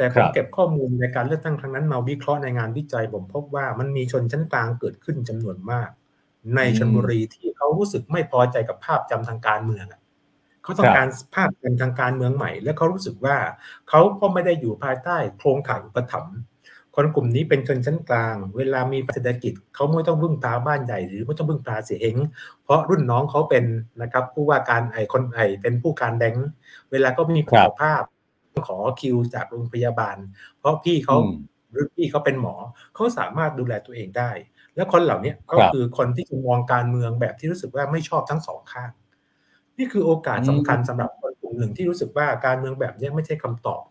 [0.00, 5.88] แต่ผมเก็บข้อมูลในการเลือกตั้งครั้งนั้นมาวิเคราะห์ในงานวิจัยผมพบว่ามันมีชนชั้นกลางเกิดขึ้นจำนวนมาก
[6.56, 9.86] ในชนบุรีที่เขารู้สึกไม่พอใจกับภาพจำทางการเมือง
[10.62, 13.36] เขาต้องการภาพจำทางการเมืองใหม่ และเขารู้สึกว่า
[13.88, 16.36] เขาก็ไม่ได้อยู่ภายใต้โครงข่ายอุปถัมภ์
[16.96, 22.16] คนกลุ่มนี้เป็นชนชั้นกลาง เวลามีเศรษฐกิจเขาไม่ต้องพึ่งพาบ้านใหญ่หรือไม่ต้องพึ่งพาเสียเอง
[22.62, 23.64] เพราะรุ่นน้องเขาเป็น
[24.02, 26.48] นะครับผู้ว่าการไอคนไอเป็นผู้การแบงค์
[26.90, 28.02] เวลาก็มีคุณภาพ
[28.66, 30.16] ขอคิวจากโรงพยาบาล
[30.58, 31.16] เพราะพี่เขา
[31.70, 32.54] หรือพี่เขาเป็นหมอ
[32.94, 34.30] เขาสามารถดูแลตัวเองได้
[34.76, 38.90] และคนเหล่านี้ก็คือคนที่จะมองการเมืองแบบที่รู้สึกว่าไม่ชอบทั้งสองข้าง
[39.78, 43.82] นี่คือโอกาสสำคัญสำหรับคนกลุ่มหนึ่งที่รู้สึกว่าการเมืองแบบนี้ไม่ใช่คำตอบ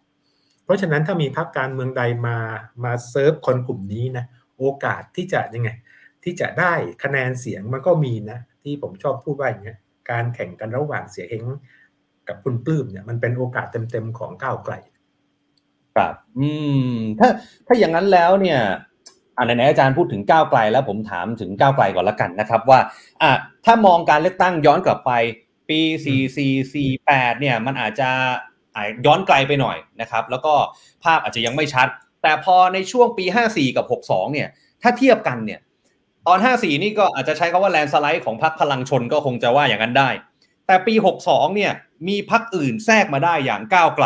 [0.63, 2.37] เพราะฉะนั้นถ้ามีพรรคการเมืองใดมา
[2.83, 4.25] มาเซิร์ฟคนกลุ่มนี้นะ
[4.57, 5.69] โอกาสที่จะยังไง
[6.23, 9.77] ที่จะได้คะแนนเสียงมันก็มีนะ ที่ผมชอบพูดว่าอย่างเงี้ย
[10.11, 11.45] การแข่งกันระหว่างเสียเฮง
[12.29, 14.73] กับคุณปลื้มเนี่ยมันเป็นโอกาสเต็มๆของก้าวไกล
[15.95, 16.49] ครับ อื
[16.89, 17.29] ม ถ้า
[17.67, 18.59] ถ้าอย่างนั้นแล้วเนี่ย
[19.35, 22.79] อ่าไหนอาจารย์พูดถึงก้าวไกล แล้วผมถามถึงก้าวไกลก่อนละกันนะครับ ว่า
[23.21, 23.31] อะ
[23.65, 25.11] ถ้ามองการเลือกตั้งย้อนกลับไป
[25.69, 28.09] ปี 4 4 4 8 เนี่ย มันอาจจะ
[28.75, 30.53] อะย้อนไกลไปหน่อยนะครับ แล้วก็
[31.03, 31.87] ภาพอาจจะยังไม่ชัด
[32.23, 34.47] แต่พอในช่วงปี 54 กับ 62 เนี่ย
[34.81, 35.59] ถ้าเทียบกันเนี่ย
[36.27, 40.09] ตอน 54 นี่ก็อาจจะใช้คาว่าแลนสไลด์ของพรรคพลังชนก็คงจะว่าอย่างนั้นได้
[40.69, 41.71] แต่ปี 62 เนี่ย
[42.07, 44.05] มีพรรคอื่นแทรกมาได้อย่างก้าวไกล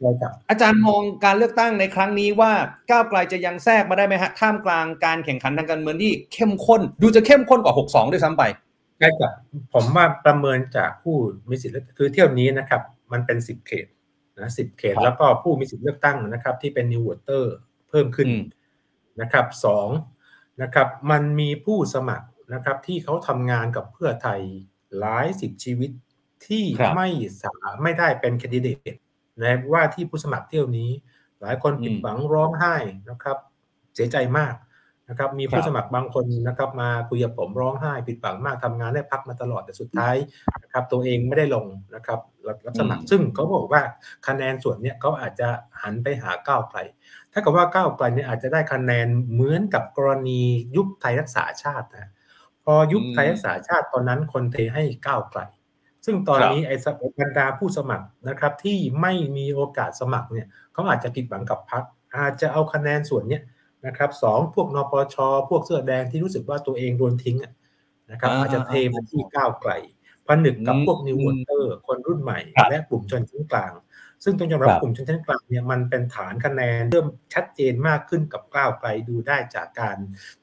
[0.00, 2.52] ใช่ครับอาจารย์มองการเลือกตั้งในครั้งนี้ว่า
[2.90, 8.42] ก้าวไกลจะยังแทรกมาได้ไหมฮะท่ามกลางการแข่งขันทางการเมืองที่เข้มข้น ดูจะเข้มข้นกว่า 62 ด้วยซ้ำไป
[8.98, 9.32] ใช่ครับ
[9.74, 11.16] ผมว่าประเมินจากผู้
[11.50, 12.82] มีสิทธิ์เลือกคือเที่ยวนี้นะครับ
[13.12, 13.86] มันเป็นสิบเขต
[14.40, 17.54] นะสิบเขตครับแล้วก็ผู้มีสิทธิ์เลือกตั้งนะครับ ที่เป็นนิว v เตอร์
[17.88, 18.42] เพิ่มขึ้นอืม
[19.20, 19.88] นะครับสอง
[20.62, 24.40] นะครับ มันมีผู้สมัครนะครับ ที่เขาทำงานกับเพื่อไทย
[24.98, 25.90] หลายสิบชีวิต
[26.46, 27.08] ที่ครับไม่
[27.42, 28.94] สาไม่ได้เป็นแคนดิเดต
[29.42, 30.90] นะว่าที่ผู้สมัครเที่ยวนี้
[31.40, 32.74] หลายคนผิดอืมหวังร้องไห้
[33.10, 33.36] นะครับ
[33.94, 34.54] เสียใจมาก
[35.08, 40.16] นะครับ มีคผู้รับสมัครบางคนนะครับมาคุยกับผมร้องไห้ผิดหวังมากทำงานได้พักมาตลอดแต่สุดท้าย
[40.62, 43.82] นะครับ ตัวเองไม่ได้ลงนะครับรับรับสมัครซึ่งเขาบอกว่า
[44.26, 45.48] คะแนนส่วนเนี้ยเขาอาจจะ
[45.82, 46.78] หันไปหาก้าวไกล
[47.32, 50.40] ถ้ากับว่าก้าวไกลเนี่ยอาจจะได้คะแนนเหมือนกับกรณี
[50.76, 52.17] ยุคไทยรักษาชาตินะพ
[52.74, 55.40] อยุคไทยรักษาชาติตอนนั้นคนเทให้ก้าวไกล
[56.04, 56.86] ซึ่งตอนนี้ไอ้ส
[57.18, 61.82] บรรดาผู้สมัครนะครับ ที่ไม่มีโอกาสสมัครเนี่ยเขาอาจจะผิดหวังกับพรรค
[62.16, 63.42] อาจจะเอาคะแนนส่วนเนี้ย
[63.86, 65.16] นะครับสองพวกนปช
[65.48, 67.52] พวกเสื้อแดงที่รู้สึกว่าตัวเองโดนทิ้งอะ
[68.10, 69.72] นะครับอ่าอาจจะเทมาที่ก้าวไกล
[70.26, 73.72] ผนึกกับพวกนิวอืวมเตอร์ คนรุ่นใหม่ครับและกลุ่มชนชั้นกลาง
[74.24, 79.96] ซึ่งต้องยอมรับครับกลุ่มชนชั้นกลางเนี่ยมันเป็นฐานคะแนนเริ่มชัดเจนมากขึ้นกับก้าวไกลดูได้จากการ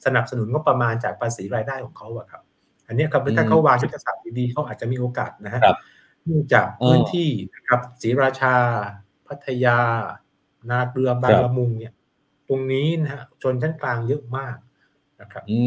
[0.05, 2.43] สนับสนุนงบประมาณจากภาษีรายได้ของเขาอะครับ
[2.87, 5.77] อันเนี้ยครับถ้าเขาวางยุทธศาสตร์ดีๆเขาอาจจะมีโอกาสนะฮะครับ
[6.25, 8.55] เนื่องจากเออพื้นที่นะครับศรีราชา
[9.27, 9.79] พัทยา
[10.69, 11.93] นาเกลือบางครับละมุงเนี่ย
[12.47, 14.55] ตรงนี้นะฮะชนชั้นกลางเยอะมาก
[15.21, 15.59] นะครับอื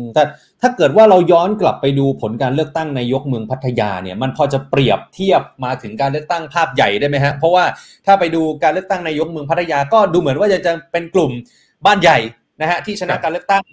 [0.00, 0.22] มแต่
[0.60, 7.64] ถ้าเกิดว่าเราย้อนกลับไปดูผลการเลือกตั้งนายกเมืองพัทยาเนี่ยมันพอจะเปรียบเทียบมาถึงการเลือกตั้งภาพใหญ่ได้ไหมฮะเพราะว่า
[8.06, 11.30] ถ้าไปดูการเลือกตั้งนายกเมืองพัทยาก็ดูเหมือนว่าจะจะเป็นกลุ่ม
[11.86, 12.18] บ้านใหญ่
[12.60, 13.64] นะฮะที่ชนะครับการเลือกตั้ง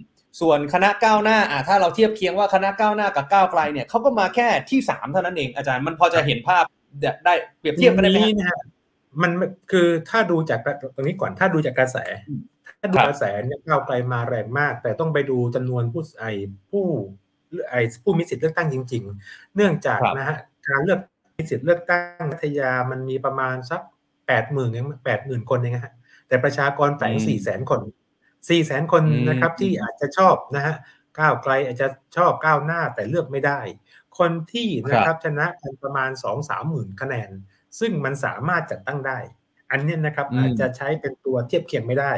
[0.42, 6.66] ส่วนคณะก้าวหน้าอ่าถ้าเราเทียบเคียงว่าคณะก้าวหน้ากับก้าวไกลเนี่ยเขาก็มาแค่ที่สามเท่านั้นเองอาจารย์มันพอจะเห็นภาพ
[7.26, 8.62] ได้เปรียบเทียบกันได้ไหมนี้ฮะนะฮะ
[9.22, 9.32] มัน
[9.72, 10.60] คือถ้าดูจาก
[10.96, 11.98] ตรงนี้ก่อนถ้าดูจากกระแส
[12.84, 16.26] ถ้าดูครับกระแสเนี่ยก้าวไกลมาแรงมาก แต่ต้องไปดูจำนวนผู้ไอ
[16.72, 16.86] ผู้
[17.72, 21.00] ไอผู้มีสิทธิ์เลือกตั้งจริง ๆ เนื่องจากครับนะฮะการเลือก
[21.38, 23.82] มีสิทธิ์เลือกตั้งพัทยามันมีประมาณสัก
[24.28, 25.94] แปดหมื่นเองแปดหมื่นคนเองนะฮะ
[26.28, 27.82] แต่ประชากรแฝงอืมสี่แสนคน
[28.50, 30.76] สี่แสนคนอืมนะครับที่อาจจะชอบนะฮะ
[31.20, 33.60] ก้าวไกลอาจจะชอบก้าวหน้าแต่เลือกไม่ได้
[34.20, 37.30] คนที่นะครับชนะกันประมาณสองสามหมื่นคะแนน
[37.80, 39.18] ซึ่งมันสามารถจัดตั้งได้
[39.72, 42.14] อันเนี้ยนะครับอืมอาจจะใช้เป็นตัวเทียบเคียงไม่ได้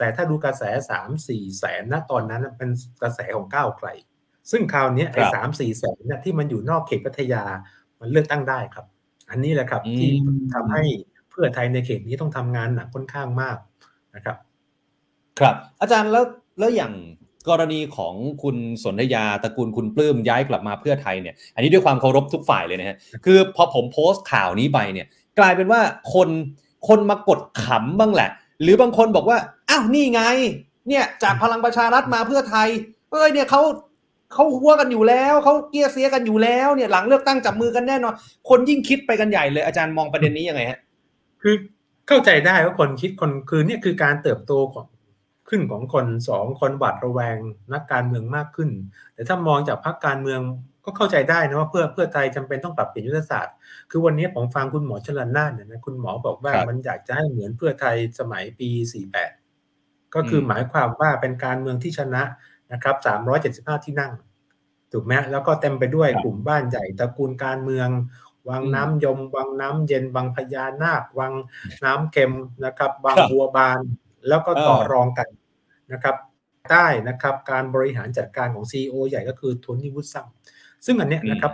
[0.00, 2.70] แต่ถ้าดูกระแสสามสี่แสนนะตอนนั้นนะเป็น
[3.02, 3.88] กระแสของก้าวไกล
[4.50, 7.42] ซึ่งคราวเนี้ยไอ้ครับสามสี่แสนเนี่ยที่มันอยู่นอกเขตพัทยา
[8.00, 8.86] มันเลือกตั้งได้ครับ
[9.30, 10.82] อันนี้แหละครับที่อืมทำให้
[11.30, 13.56] เพื่อไทยในเขตนี้ต้องทำงานหนักค่อนข้างมาก
[14.14, 14.36] นะครับ
[15.40, 16.24] ครับ อาจารย์แล้ว
[16.58, 16.92] แล้วอย่าง
[17.48, 25.06] กรณีของคุณสนธยาตระกูลคุณปลื้มย้ายกลับมาเพื่อไทยเนี่ย อันนี้ด้วยความเคารพทุกฝ่ายเลยนะฮะคือพอผมโพสต์ข่าวนี้ไปเนี่ย
[25.38, 25.80] กลายเป็นว่า
[26.14, 26.28] คน
[26.88, 28.30] คนมากดขำบ้างแหละ
[28.62, 29.38] หรือบางคนบอกว่า
[29.70, 30.22] อ้าวนี่ไง
[30.88, 32.68] เนี่ยจากพลังประชารัฐมาเพื่อไทย
[33.10, 33.62] เอ้ยเนี่ยเขา
[34.32, 38.14] เขาหัวกันอยู่แล้วเขาเกลียเสียกันอยู่แล้วเนี่ยหลังเลือกตั้งจับมือกันแน่นอน
[38.48, 40.78] คนยิ่งคิดไปกันใหญ่เลยอาจารย์มองประเด็นนี้ยังไงฮะ
[41.42, 41.54] คือ
[42.08, 44.86] เข้าใจได้ว่าคนคิดคนคือเนี่ยคือการเติบโตของ
[45.48, 47.36] ขึ้นของคนสองคนหวาดระแวง
[47.72, 48.70] นักการเมืองมากขึ้น
[49.14, 50.40] แต่ถ้ามองจากพรรคการเมือง
[50.84, 53.54] ก็เข้าใจได้นะว่าเพื่อเพื่อไทยจำเป็นต้องปรับเปลี่ยนยุทธศาสตร์
[53.90, 58.68] คือวันนี้ผมฟังคุณหมอชลันนานเนี่ยนะคุณหมอบอกว่าครับมันอยากจะให้เหมือนเพื่อไทยสมัยปี
[59.08, 59.39] 48
[60.14, 62.22] ก็คืออมหมายความว่าเป็นการเมืองที่ชนะ
[62.72, 62.96] นะครับ
[63.76, 64.12] 375 ที่นั่ง
[64.92, 67.88] ถูกไหมฮะแล้วก็เต็มไปด้วยครับกลุ่มบ้านใหญ่ตระกูลการเมือง
[68.48, 71.32] วังอืมน้ำยม วังน้ำเย็น วังพญานาค วัง
[71.84, 72.32] น้ำเค็ม
[72.64, 73.78] นะครับวังครับบัวบาน
[74.28, 75.28] แล้วก็ต่อเออรองกัน
[75.92, 76.16] นะครับ
[76.70, 80.26] ใต้นะครับการบริหารจัดการของ CEO ใหญ่ก็คือโทนี่วูดซัม
[80.86, 81.52] ซึ่งอันเนี้ยนะครับ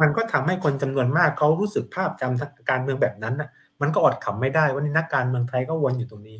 [0.00, 3.48] มันก็ทำให้คนจำนวนมากเขารู้สึกภาพจำทางการเมืองแบบนั้นน่ะ
[3.80, 6.38] มันก็อดขำไม่ได้ว่านี่นักการเมืองไทยก็วนอยู่ตรงนี้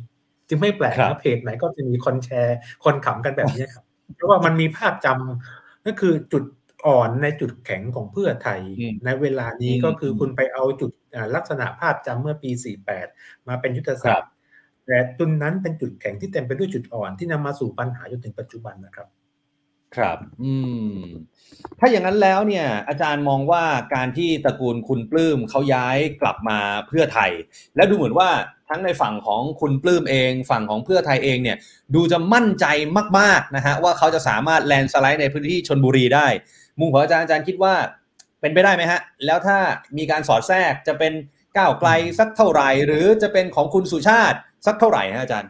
[0.49, 3.83] จึงไม่แปลกครันะบเพจไหนก็จะมีคนแชร์ คนขำกันแบบนี้ครับ
[4.15, 6.43] เพราะว่ามันมีภาพจำก็คือจุด
[6.85, 12.49] อ่อนในจุดแข็งของเพื่อไทยอืมในเวลานี้อืมก็คือคุณไปเอาจุดอ่าลักษณะภาพจำเมื่อปี
[12.99, 14.31] 48 มาเป็นยุทธศาสตร์
[14.85, 19.07] แต่จุดนั้นเป็นจุดแข็งที่เต็มไปด้วยจุดอ่อนที่นำมาสู่ปัญหาจนถึงปัจจุบันนะครับ
[19.95, 20.53] ครับ อื
[20.91, 20.97] ม
[21.79, 23.63] ถ้าอย่างนั้นแล้วเนี่ย อาจารย์มองว่า
[23.95, 27.31] การที่ตระกูลคุณปลื้มเขาย้ายกลับมาเพื่อไทย
[27.75, 28.29] และดูเหมือนว่า
[28.69, 31.57] ทั้งในฝั่งของคุณปลื้มเอง ฝั่งของเพื่อไทยเองเนี่ย
[31.95, 32.65] ดูจะมั่นใจ
[33.19, 36.27] มากๆนะฮะว่าเขาจะสามารถแลนสไลด์ในพื้นที่ชนบุรีได้
[36.79, 37.73] มุมของอาจารย์อาจารย์คิดว่า
[38.41, 39.57] เป็นไปได้ไหมฮะ แล้วถ้า
[39.97, 41.13] มีการสอดแทรกจะเป็น
[41.57, 45.49] ก้าวไกลสักเท่าไหร่ หรือจะเป็นของคุณสุชาติสักเท่าไหร่ฮะอาจารย์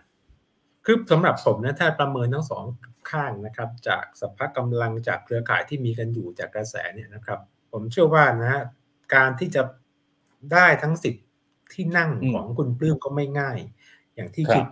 [0.85, 2.63] คือสำหรับผมนะถ้าประเมินทั้งสอง
[3.11, 7.39] ข้างนะครับจากสภาพกำลังจากเครือข่ายที่มีกันอยู่จากกระแสเนี่ยนะครับ
[7.71, 8.63] ผมเชื่อว่านะฮะ
[9.15, 9.61] การที่จะ
[10.53, 11.15] ได้ทั้งสิบ
[11.73, 13.57] ที่นั่งอืมของคุณปลื้มก็ไม่ง่าย
[14.15, 14.65] อย่างที่ครับคิด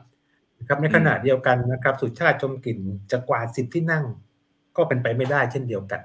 [0.59, 2.79] นะครับในขณะเดียวกันนะครับ สุชาติชมกลิ่น
[3.11, 4.05] จะกวาดสิบที่นั่ง
[4.77, 6.01] ก็เป็นไปไม่ได้เช่นเดียวกัน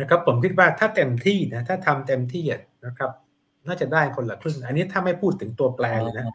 [0.00, 3.10] นะครับ ผมคิดว่าถ้าเต็มที่นะถ้าทำเต็มที่อะนะครับ
[3.66, 6.34] น่าจะได้คนละครึ่ง อันนี้ถ้าไม่พูดถึงตัวแปรเลยนะครับ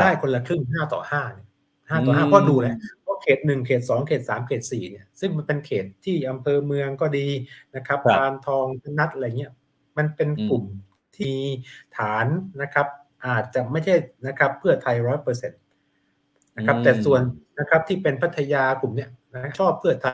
[0.00, 1.48] ได้คนละครึ่งห้าต่อห้าเนี่ย
[1.88, 2.74] ห้าต่อห้าอืมเพราะดูแหละ
[3.16, 7.26] เพราะเขตหนึ่งเขตสองเขตสามเขตสี่เนี่ยซึ่งมันเป็นเขตที่อำเภอเมืองก็ดี
[7.76, 8.66] นะครับครับพานทอง
[8.98, 9.52] นัดอะไรเงี้ย
[9.98, 10.64] มันเป็นอืมกลุ่ม
[11.18, 11.38] ที่
[11.96, 12.26] ฐาน
[12.62, 12.86] นะครับ
[13.26, 13.94] อาจจะไม่ใช่
[14.26, 15.60] นะครับ เพื่อไทยร้อยเปอร์เซ็นต์
[16.56, 17.20] นะครับแต่ส่วน
[17.58, 20.06] นะครับที่เป็นพัทยากลุ่มเนี้ยนะชอบเพื่อไท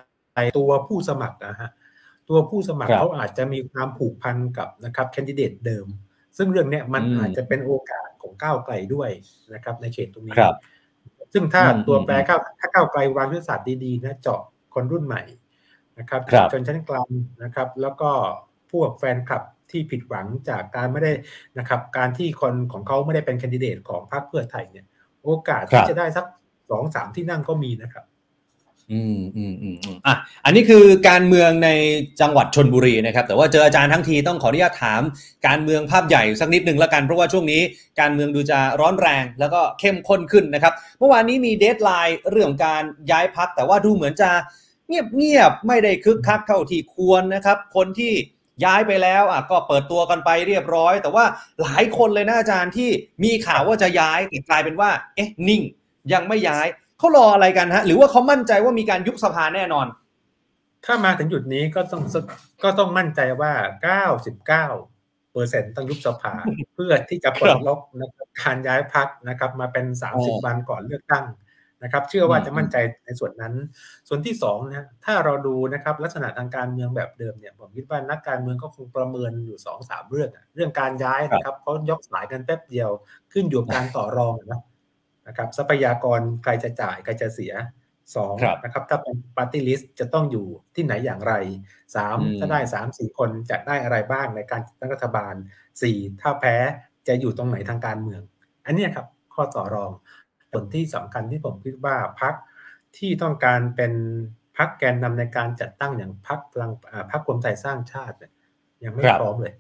[0.43, 1.71] ยตัวผู้สมัครนะฮะ
[2.29, 5.87] ตัวผู้สมัครครับเขาอาจจะมีความผูกพันกับนะครับแคนดิเดตเดิม
[6.37, 9.11] ซึ่งเรื่องเนี้ยมันอืมอาจจะเป็นโอกาสของก้าวไกลด้วย
[9.55, 10.57] นะครับในเขตตรงนี้ครับ
[11.33, 14.41] ซึ่งถ้าอืมตัวแปรอืมก้าวถ้าก้าวไกลวางยุทธศาสตร์ดีๆนะเจาะ
[14.75, 15.23] คนรุ่นใหม่
[15.99, 17.11] นะครับครับชนชั้นกลาง
[17.43, 18.11] นะครับ แล้วก็
[18.73, 21.13] พวกแฟนคลับที่ผิดหวังจากการไม่ได้
[21.59, 24.87] นะครับ การที่คนของเขาไม่ได้เป็นแคนดิเดตของพรรคเพื่อไทยเนี่ย
[25.25, 26.27] โอกาสที่ครัที่บจะได้สัก
[26.71, 28.05] สองสามที่นั่งก็มีนะครับ
[28.93, 29.77] อืมอืมอืม
[30.07, 31.71] อะอันนี้คือการเมืองใน
[32.21, 35.03] จังหวัดชลบุรีนะครับ แต่ว่าเจออาจารย์ทั้งทีต้องขออนุญาตถาม
[35.47, 37.61] การเมืองภาพใหญ่สักนิดหนึ่งละกันเพราะว่าช่วงนี้
[38.01, 44.31] การเมืองดูจะร้อนแรงแล้วก็เข้มข้นขึ้นนะครับ เมื่อวานนี้มี deadline เรื่องการย้ายพรรคแต่ว่าดูเหมือนจะ
[44.89, 48.13] เงียบเงียบๆไม่ได้คึกคักเท่าที่ควรนะครับ คนที่
[48.65, 51.25] ย้ายไปแล้วอะก็เปิดตัวกันไปเรียบร้อย แต่ว่า
[51.63, 52.91] หลายคนเลยนะอาจารย์ที่
[53.25, 55.63] มีข่าวว่าจะย้ายแต่กลายเป็นว่า เอ๊ะนิ่ง
[56.13, 56.67] ยังไม่ย้าย
[57.03, 59.87] เขารออะไรกันฮะ หรือว่าเขามั่นใจว่ามีการยุบสภาแน่นอน
[60.85, 62.03] ถ้ามาถึงจุดนี้ก็ต้อง
[62.65, 63.53] ก็ต้องมั่นใจว่า
[64.19, 64.47] 99
[65.33, 66.35] เปอร์เซ็นต้องยุบสภา
[66.75, 71.25] เพื่อที่จะปลดล็อกนะครับการย้ายพักนะครับ มาเป็นอ๋อ30 วันก่อนเลือกตั้ง
[71.83, 73.55] นะครับ เชื่อว่าอืมจะมั่นใจในส่วนนั้น
[74.09, 82.91] ส่วนที่สองนะถ้าเราดูนะครับลักษณะทางการเมืองแบบเดิมเนี่ยผมคิดว่านักการเมืองก็คงประเมินอยู่สองสามเรื่องอะเรื่องการย้ายนะครับเพราะยกสายกันแป๊บเดียว
[83.33, 84.61] ขึ้นอยู่กับการต่อรองนะ
[85.33, 87.53] นะครับทรัพยากรใครจะจ่ายใครจะเสีย
[88.15, 91.35] สองครับนะครับถ้าเป็นปาร์ตี้ลิสต์จะต้องอยู่ที่ไหนอย่างไร
[91.97, 95.35] สามอืมถ้าได้สามสี่คนจะได้อะไรบ้างในการจัดตั้งรัฐบาล
[95.83, 96.57] สี่ถ้าแพ้
[97.09, 98.23] จะอยู่ตรงไหนทางการเมือง
[98.67, 99.91] อันเนี้ยครับข้อต่อรอง
[100.53, 102.35] ผลที่สำคัญที่ผมคิดว่าพัก
[102.97, 103.93] ที่ต้องการเป็น
[104.57, 108.33] พักแกนนำในการจัดตั้งอย่างพักพลังอ่าพักรวมไทยสร้างชาติเนี่ย
[108.85, 109.55] ยังไม่ครับพร้อมเลย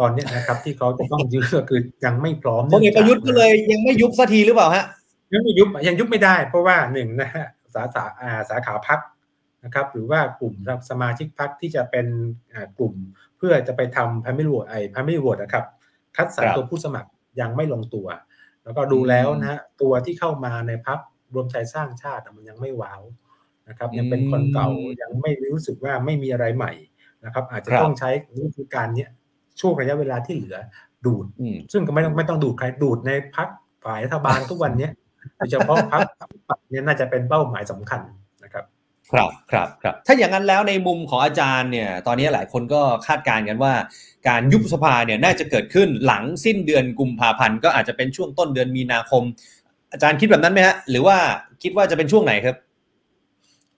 [0.00, 4.84] ตอนเนี้ยนะครับ ที่เขาจะต้องยืดก็คือยังไม่พร้อมพลเอกประยุทธ์ก็เลยยังไม่ยุบสักทีหรือเปล่าฮะ
[5.32, 9.00] ยังไม่ยุบยังยุบไม่ได้ เพราะว่าหนึ่งนะฮะสาขาอ่าสาขาพัก
[9.64, 10.54] นะครับ หรือว่ากลุ่ม
[10.90, 12.06] สมาชิกพักที่จะเป็น
[12.54, 12.94] อ่ากลุ่ม
[13.36, 15.64] เพื่อจะไปทำพามิโหวตไอ้พามิโหวตนะครับ
[16.16, 17.10] คัดสรรครับตัวผู้สมัคร
[17.40, 18.06] ยังไม่ลงตัว
[18.64, 20.98] แล้วก็ดูแล้วนะฮะตัวที่เข้ามาในพัก
[21.34, 23.02] รวมไทยสร้างชาติอะมันยังไม่ว้าว
[23.68, 26.72] นะครับ ยังเป็นคนเก่าอืมยังไม่รู้สึกว่าไม่มีอะไรใหม่
[27.24, 28.10] นะครับ อาจจะครับต้องใช้
[28.44, 29.10] วิธีการเนี้ย
[29.60, 30.56] ช่วงระยะเวลาที่เหลือ
[31.06, 33.48] ดูดอืมซึ่งก็ไม่ต้องไม่ต้องดูดใครดูดในพัก
[33.84, 34.92] ฝ่ายรัฐบาลทุกวันเนี้ย
[35.36, 36.00] โดยเฉพาะพัก
[36.70, 38.00] เนี่ยน่าจะเป็นเป้าหมายสำคัญ
[38.44, 38.64] นะครับ
[39.10, 43.72] ครับครับครับ ถ้าอย่างนั้นแล้วในมุมของอาจารย์เนี่ย ตอนนี้หลายคนก็คาดการณ์กันว่า
[44.28, 49.22] การยุบสภาเนี่ยน่าจะเกิดขึ้นหลังสิ้นเดือนกุมภาพันธ์ก็อาจจะเป็นช่วงต้นเดือนมีนาคม
[49.92, 51.16] อาจารย์คิดแบบนั้นไหมฮะ หรือว่า
[51.62, 52.56] คิดว่าจะเป็นช่วงไหนครับ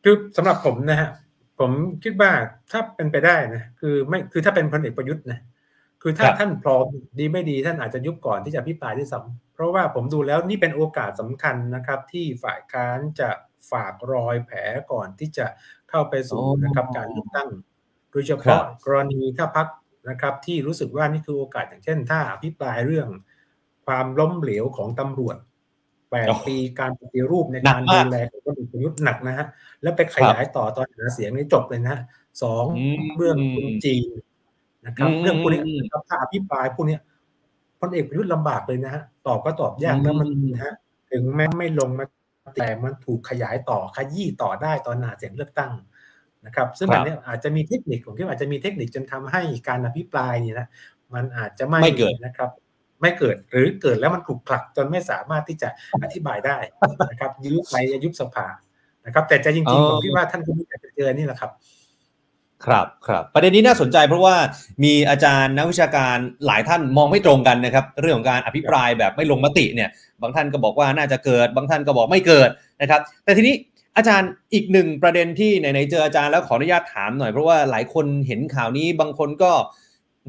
[0.05, 1.11] คือสำหรับผมนะฮะ
[1.61, 1.71] ผม
[2.05, 2.31] คิดว่า
[2.71, 5.39] ถ้าเป็นไปได้นะคือไม่คือถ้าเป็นพลเอกประยุทธ์นะ
[6.03, 6.87] คือถ้าครับท่านพร้อม
[7.19, 13.31] ดีไม่ดีท่านอาจจะยุบก่อนที่จะพิปรายด้วยซ้ำเพ ราะว่าผมดูแล้วนี่เป็นโอกาสสำคัญนะครับ ที่ฝ่ายค้านจะ
[13.71, 14.59] ฝากรอยแผล
[14.93, 15.47] ก่อนที่จะ
[15.91, 17.49] เข้าไปสู่อ๋อนะครับการเลือกตั้ง
[18.11, 19.69] โดยเฉครัพาะบกรณีถ้าพัก
[20.09, 23.09] นะครับ ที่รู้สึกว่านี่คือโอกาสอย่างเช่น ถ้าอภิปรายเรื่อง
[23.87, 25.37] ความล้มเหลวของตำรวจ
[26.11, 29.47] แปดโอ้ปีการปฏิรูปในหนักากรมากดูแลของพลเอกประยุทธ์หนักนะฮะ
[29.83, 32.01] แล้วไปขยายต่อตอนหาเสียงนี่จบเลยนะฮะ
[32.43, 34.09] สองอืมเรื่องคุณจีน
[34.87, 37.01] นะครับอืมเรื่องพวกนี้อืมนะครับถ้าอภิปรายพวกเนี้ย
[37.81, 40.75] พลเอกประยุทธ์ลำบากเลยนะฮะตอบก็ตอบยากแล้วมันอืมนะฮะ
[41.11, 42.05] ถึงแม้ไม่ลงมา
[42.59, 45.73] แต่มันถูกขยายต่อขยี้ต่อได้ตอนหาเสียงเลือกตั้ง
[46.47, 50.69] นะครับ ซึ่งครับอันเนี้ยอาจจะมีเทคนิคผมคิดว่าอาจจะมีเทคนิคจนทำให้การอภิปรายเนี่ยนะ
[51.15, 52.51] มันอาจจะไม่ไม่เกิดนะครับ
[53.01, 55.69] ไม่เกิดหรือเกิดแล้วมันถูกผลักจนไม่สามารถที่จะ
[56.03, 56.59] อธิบายได้
[57.11, 57.75] นะครับยื้อไป
[58.05, 58.47] ยุบสภา
[59.07, 61.51] นะครับ แต่ใจจอ๋ริงอๆผมคิดว่าท่านก็ไม่อยากจะเจอนี่แหละครับ
[62.67, 64.37] ครับครับประเด็นนี้น่าสนใจเพราะว่า
[64.85, 69.91] มีอาจารย์นักวิชาการหลายท่านมองไม่ตรงกันนะครับ เรื่องของการอภิปรายแบบไม่ลงมติเนี่ย
[70.23, 72.51] บางท่านก็บอกว่าน่าจะเกิด บางท่านก็บอกไม่เกิด
[72.83, 73.55] นะครับ แต่ทีนี้
[73.97, 79.53] อาจารย์อีกหนึ่งประเด็นที่ไหนๆเจออาจารย์แล้วขออนุญาตถามหน่อยเพราะว่าหลายคนเห็นข่าวนี้บางคนก็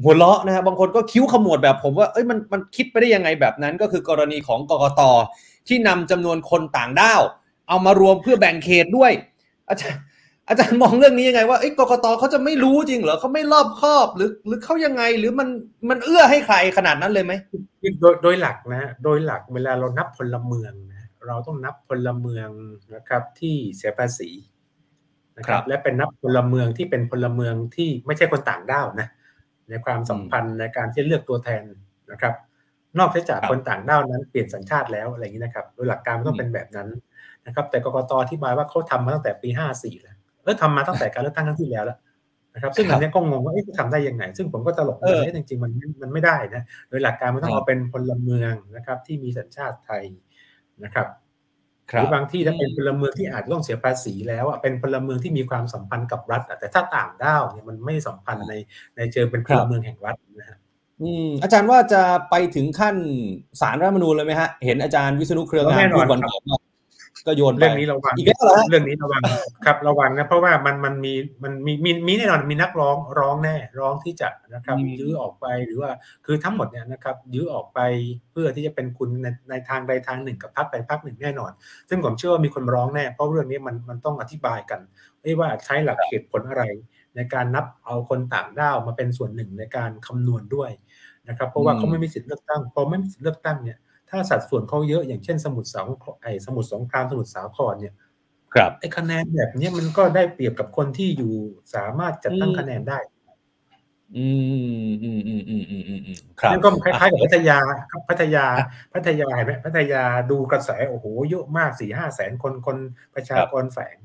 [0.02, 5.00] หัวเราะนะครับบางคนก็คิ้วขมวดแบบผมว่าเอ้ยมันมันคิดไปได้ยังไงแบบนั้น ก็คือกรณีของกกต
[5.68, 7.20] ที่นำจำนวนคนต่างด้าว
[7.68, 9.12] เอามารวมเพื่อแบ่งเขตด้วย
[9.68, 10.02] อาจารย์
[10.52, 15.48] อาจารย์มองเรื่องนี้ยังไงว่าเอ้ยกกตเขาจะไม่รู้จริงเหรอเขาไม่รอบคอบหรือ หรือเขายังไงหรือมัน
[15.88, 17.32] มันเอื้อให้ใครขนาดนั้นเลยไหม
[18.00, 22.48] โดยโดยหลักนะ โดยหลักเวลาเรานับพลเมืองนะเราต้องนับพลเมือง
[22.94, 24.30] นะครับที่เสียภาษี
[25.36, 29.08] นะคครัรับบและเป็นนับพลเมืองที่เป็นพลเมืองที่ไม่ใช่คนต่างด้าวนะ
[29.68, 31.62] ในความสัมพันธ์ในการที่เลือกตัวแทน
[32.12, 32.34] นะครับ
[32.98, 36.88] นอกจากครับคนต่างด้าวนั้นเปลี่ยนสัญชาติแล้วอะไรอย่างนี้นะครับ โดยหลักการมันต้องเป็นแบบนั้น
[37.46, 40.11] นะครับ แต่กกตที่บายว่าเขาทำมาตั้งแต่ปี 54แล้ว
[40.42, 41.98] เออทำมาตั้งแต่การเลือกตั้งครั้งที่แล้วแล้ว
[42.54, 45.72] นะครับซึ่งครัอับนเนี้ยก็งงว่าเอ๊ะเขาทำได้ยังไง ซึ่งผมก็ตลกเออว่าเอ๊ะจริงๆมัน
[46.02, 50.04] มันไม่ได้นะโดยหลักการมันต้องครับเอาเป็นพลเมืองนะครับ ที่มีสัญชาติไทย
[50.84, 51.06] นะครับ
[51.90, 58.54] คหรัรือบางที่ถ้าเป็นพลเมืองที่อาจจะต้องเสียภาษีแล้วอะเป็นพลเมืองที่มีความสัมพันธ์กับรัฐอะแต่ถ้าต่างด้าวเนี่ยมันไม่สัมพันธ์ใน
[58.96, 60.58] ในเชิงเป็นพลเมืองแห่งรัฐนะฮะ
[61.02, 62.96] อืมอาจารย์ว่าจะไปถึงขั้น
[63.60, 66.58] สารรัฐธรรมนูญเลยไหมฮะ เห็นอาจารย์วิษณุเครืองามแน่นพูอดนวันครับก่อนว่า
[67.26, 69.22] ก็โยนไปเรื่องนี้ระวังอีกแล้วเหรอฮะเรื่องนี้ระวัง
[69.64, 71.12] ครับระวังนะเพราะว่ามันมันมี
[71.42, 75.90] มันมีมีมีแน่นอนมีนักร้องร้องแน่ร้องที่จะนะครับอืมยื้อออกไปหรือว่า
[76.26, 77.80] คือทั้งหมดเนี่ยนะครับยื้อออกไป
[78.32, 81.50] เพื่อที่จะเป็นคุณในในทางใดทางหนึ่งกับพรรคใดพรรคหนึ่งแน่นอน
[81.88, 84.80] ซึ่งผมเชื่อว่ามีคนร้องแน่เพราะเรื่องนี้มันมันต้องอธิบายกัน
[85.40, 86.64] ว่าใช้หลักเหตุผลอะไร
[87.16, 90.70] ในการนับเอาคนต่างด้าวมาเป็นส่วนหนึ่งในการคำนวณด้วย
[91.28, 93.78] นะครับเพราะว่าอืมเขาไม่มีสิทธิ์เลือกตั้งพอไม่มีสิทธิ์เลือกตั้งเนี่ย
[94.12, 97.94] ถ้าสัดส่วนเขาเยอะอย่างเช่นสมุทรสาครไอ้สมุทรสงครามสมุทรสาครเนี่ย
[98.54, 101.32] ครับไอ้คะแนนแบบเนี้ยมันก็ได้เปรียบกับคนที่อยู่
[101.74, 102.98] สามารถจัดตั้งอืมคะแนนได้
[104.16, 104.26] อื
[104.88, 107.58] มอืมอืมอืมอืมอืมอืมครับนั่นก็คล้ายๆกับพัทยา
[107.90, 108.46] ครับพัทยา
[108.94, 112.76] พัทยาเห็นไหมพัทยาดูกระแสโอ้โหเยอะมากสี่ห้าแสนคนคน
[113.14, 113.96] ประชากรแฝง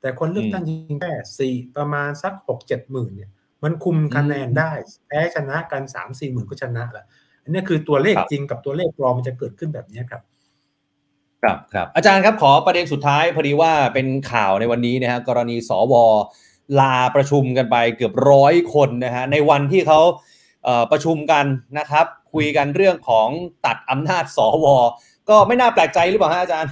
[0.00, 3.30] แต่คนเลือกตั้งจริงๆแค่สี่ประมาณสักหกเจ็ดหมื่นเนี่ย
[3.62, 4.72] มันคุมคะแนนได้
[5.06, 7.04] แพ้ชนะกันสามสี่หมื่นก็ชนะละ
[7.46, 10.22] อันนี้คือตัวเลขครับจริงกับตัวเลขปลอมมันจะเกิดขึ้นแบบนี้ครับ
[11.42, 15.94] ครับครับอาจารย์ครับขอประเด็นสุดท้ายพอดีว่าเป็นข่าวในวันนี้นะฮะกรณีสว
[16.80, 20.00] ลาประชุมกันไปเกือบร้อยคนนะฮะในวันที่เขา
[20.64, 21.44] เอ่อประชุมกัน
[21.78, 23.28] นะครับ คุยกันเรื่องของ
[23.66, 24.66] ตัดอำนาจสว
[25.28, 26.70] ก็ไม่น่าแปลกใจหรือเปล่าฮะอาจารย์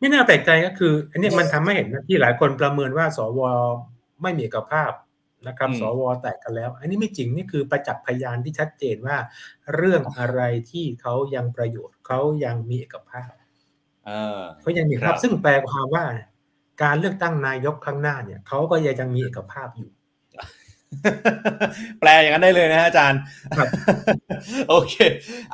[0.00, 3.40] ไม่น่าแปลกใจก็คือ อันเนี้ยมันทำให้เห็นนะที่หลายคนประเมินว่าสว
[4.22, 4.90] ไม่มีเอกภาพ
[5.48, 9.16] นะครับอืมสวแตกกันแล้ว อันนี้ไม่จริงนี่คือประจักษ์พยานที่ชัดเจนว่า
[9.74, 10.40] เรื่องอะไร
[10.70, 13.30] ที่เขายังประโยชน์เขายังมีเอกภาพ
[14.06, 16.04] เออเขายังมีเอกครัภาพบซึ่งแปลความว่า
[16.82, 19.90] การเลือกตั้งนายกข้างหน้าเนี่ยเขาก็ยังมีเอกภาพอยู่
[22.00, 23.20] แปลอย่างนั้นได้เลยนะฮะอาจารย์
[23.56, 23.68] ครับ
[24.68, 24.94] โอเค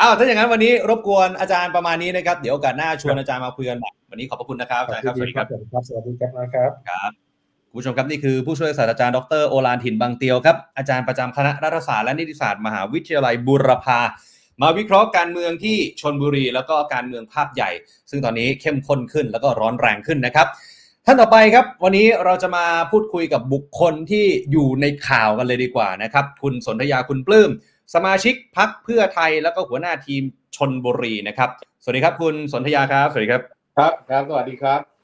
[0.00, 7.27] อ้าวถ้าอย่างนั้นวันนี้รบกวนอาจารย์ประมาณนี้นะครับ เดี๋ยวโอกาสหน้าชวนอาจารย์มาคุยกันใหม่วันนี้ขอบพระคุณนะครับอาจารย์ครับสวัสดีครับผมครับสวัสดีครับนะครับครับคุณ
[7.78, 14.00] ผู้ชมครับนี่คือผู้ช่วยศาสตราจารย์ดรโอลานถิ่นบางเตียวครับอาจารย์ประจำคณะรัฐศาสตร์และนิติศาสตร์มหาวิทยาลัยบูรพา
[14.60, 17.70] มาวิเคราะห์การเมืองที่ชนบุรี แล้วก็การเมืองภาพใหญ่
[18.10, 20.46] ซึ่งตอนนี้เข้มข้นขึ้นแล้วก็ร้อนแรงขึ้นนะครับ
[21.06, 27.50] ท่านต่อไปครับ วันนี้เราจะมาพูดคุยกับบุคคลที่อยู่ในข่าวกันเลยดีกว่านะครับ คุณสนธยาคุณปลื้ม
[27.94, 30.22] สมาชิกพักเพื่อไทยแล้วก็หัวหน้าทีม
[30.56, 31.50] ชนบุรีนะครับ
[31.82, 33.42] สวัสดีครับ คุณสนธยาครับ สวัสดีครับ
[33.76, 34.97] ครับครับสวัสดีครับ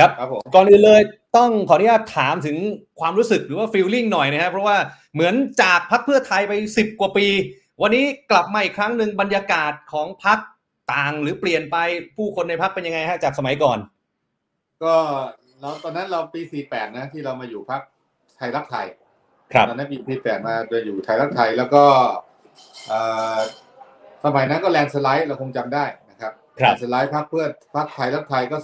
[0.00, 1.00] ครับครับผมก่อนอื่นเลย
[1.36, 2.56] ต้องขออนุญาตถามถึง
[3.00, 4.76] ความรู้สึกหรือว่าฟีลลิ่งหน่อยนะครับเพราะว่า
[5.14, 7.26] เหมือนจากพักเพื่อไทยไป 10 กว่าปี
[7.82, 10.38] วันนี้กลับมาอีกครั้งหนึ่งบรรยากาศของพัก
[10.92, 11.76] ต่างหรือเปลี่ยนไป
[12.16, 13.78] ผู้คนในพักเป็นยังไงฮะจากสมัยก่อน
[14.84, 14.94] ก็
[15.60, 16.40] เราตอนนั้นเราปี
[16.70, 17.80] 48 นะที่เรามาอยู่พัก
[18.36, 18.86] ไทยรักไทย
[19.52, 21.84] ครับตอนนั้นปี48มาโดยอยู่ไทยรักไทยแล้วก็
[22.88, 23.00] เอ่
[23.36, 23.38] อ
[24.24, 26.09] สมัยนั้นก็แลนด์สไลด์เราคงจำได้นะครับครับ
[26.60, 28.56] แลนด์สไลด์พักเพื่อพักไทยรักไทยก็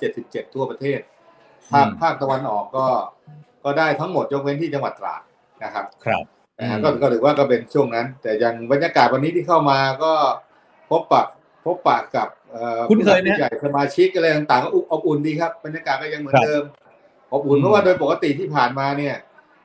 [0.00, 1.00] 377ทั่วประเทศ
[1.72, 2.86] ภาคอืมภาคตะวันออกก็
[3.64, 5.22] ก็ได้ทั้งหมดยกเว้นที่จังหวัดตราด
[5.64, 6.24] นะครับ ครับ
[6.58, 10.12] นะฮะอืมก็ก็ถือว่าก็เป็นช่วงนั้น แต่ยังบรรยากาศวันนี้ที่เข้ามาก็
[10.90, 11.24] พบปะ
[11.64, 16.64] พบปะกับเอ่อคุ้นเคยไหมผู้หลักผู้ใหญ่สมาชิกอะไรต่างๆก็อบอบอุ่นดีครับบรรยากาศก็ยังเหมือนครับเดิม
[17.32, 19.16] อบอุ่นอืมเพราะว่าโดยปกติที่ผ่านมาเนี่ย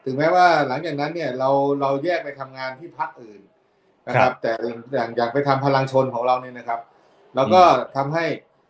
[0.06, 1.50] ถึงแม้ว่าหลังจากนั้นเนี่ยเรา
[1.82, 3.42] เราแยกไปทำงานที่พักอื่น
[4.08, 4.52] นะครับ แต่
[4.94, 6.80] อย่างอย่างไปทำพลังชนของเราเนี่ยนะครับ
[7.36, 7.62] แล้วก็
[7.96, 8.26] ทำให้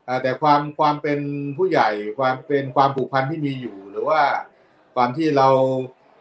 [0.08, 1.20] อ่าแต่ความความเป็น
[1.58, 1.90] ผู้ใหญ่
[2.20, 4.22] ความเป็นความผูกพันที่มีอยู่ หรือว่า
[4.96, 5.48] ความที่เรา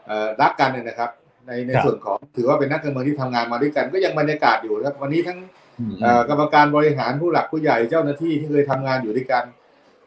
[0.07, 1.11] เอ่อรักกันเนี่ยนะครับ
[1.47, 5.39] ในในครับส่วนของถือว่าเป็นนักการเมืองที่ทำงานมาด้วยกัน ก็ยังบรรยากาศอยู่นะครับวันนี้ทั้ง
[5.79, 9.45] อืมเอ่อกรรมการบริหารผู้หลักผู้ใหญ่เจ้าหน้าที่ที่เคยทำงานอยู่ด้วยกัน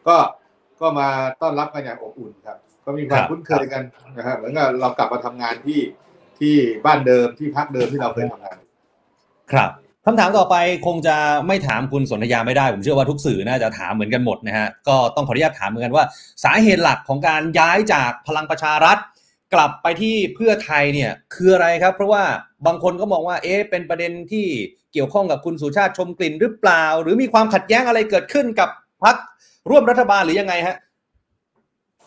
[0.07, 0.17] ก็
[0.81, 1.07] ก็มา
[1.41, 3.83] ต้อนรับกันอย่างอบอุ่นครับ ก็มีความครับคุ้นเคยกัน
[4.17, 5.79] นะครับเหมือนกับเรากลับมาทำงานที่
[6.39, 8.57] ที่บ้านเดิมที่พักเดิมที่เราเคยทำงาน
[9.51, 9.69] ครับ
[10.09, 10.55] คำถามต่อไป
[10.87, 11.15] คงจะ
[11.47, 16.05] ไม่ถามคุณสนธยาไม่ได้ ผมเชื่อว่าทุกสื่อน่าจะถามเหมือนกันหมดนะฮะก็ต้องขออนุญาตถามเหมือนกันว่า
[16.43, 18.97] สาเหตุหลักของการย้ายจากพลังประชารัฐ
[19.53, 22.23] กลับไปที่เพื่อไทยเนี่ยคืออะไรครับ เพราะว่า
[22.65, 24.45] บางคนก็มองว่าเอ๊ะเป็นประเด็นที่
[24.93, 28.69] เกี่ยวข้องกับคุณสุชาติชมกลิ่นหรือเปล่า หรือมีความขัดแย้งอะไรเกิดขึ้นกับ
[29.03, 29.15] พรรค
[29.69, 30.77] ร่วมรัฐบาลหรือยังไงฮะ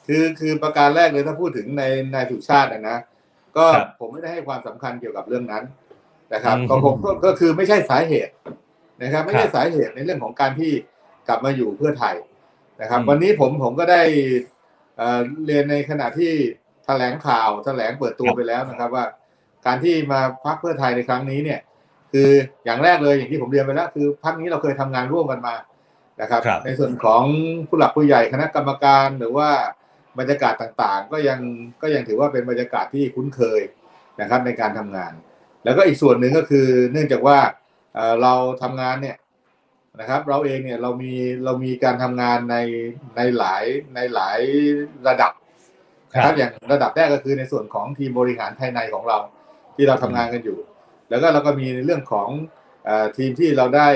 [0.07, 1.82] คือคือประการแรกเลยถ้าพูดถึงใน
[2.14, 2.98] นายสุชาตินะนะ
[3.57, 5.64] ก็ครับผมไม่ได้ให้ความสำคัญเกี่ยวกับเรื่องนั้น
[6.35, 8.33] นะครับอืมก็ผมก็ก็คือไม่ใช่สาเหตุ
[9.03, 10.72] นะครับ ไม่ใช่ครับสาเหตุในเรื่องของการที่
[11.28, 12.16] กลับมาอยู่เพื่อไทย
[12.81, 14.03] นะครับอืมวันนี้ผมผมก็ได้
[14.97, 16.33] เอ่อเรียนในขณะที่
[16.85, 19.05] แถลงข่าวแถลงเปิดตัวไปแล้วนะครับว่า
[19.66, 21.61] การที่มาพักเพื่อไทยในครั้งนี้เนี่ย
[22.12, 22.31] คือ
[22.64, 25.55] อย่างแรกเลยอย่างที่ผมเรียนไปแล้ว คือพักนี้เราเคยทำงานร่วมกันมา
[26.20, 27.22] นะครับครับในส่วนของ
[27.68, 29.49] ผู้หลักผู้ใหญ่คณะกรรมการหรือว่า
[30.18, 31.39] บรรยากาศต่างๆ ก็ยัง
[31.83, 33.61] ก็ยังถือว่าเป็นบรรยากาศที่คุ้นเคย
[34.20, 35.12] นะครับในการทำงาน
[35.64, 37.38] แล้วก็อีกส่วนหนึ่งก็คือเนื่องจากว่า
[37.94, 38.32] เอ่อเรา
[38.62, 39.16] ทำงานเนี่ย
[40.00, 41.12] นะครับ เราเองเนี่ยเรามี
[41.44, 42.56] เรามีการทำงานใน
[43.16, 44.38] ในหลายในหลาย
[45.08, 45.32] ระดับ
[46.12, 49.18] นะครับอย่างระดับแรกก็คือในส่วนของทีมบริหารภายในของเรา
[49.76, 50.58] ที่เราทำงานกันอยู่
[51.11, 52.28] แล้วก็เราก็มีในเรื่องของ
[52.84, 53.88] เออทีมที่เราได้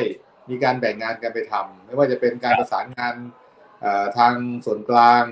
[0.50, 3.14] มีการแบ่งงานกันไปทำไม่ว่าจะเป็นการประสานงาน
[3.80, 4.34] เอ่อทาง
[4.64, 5.22] ส่วนกลาง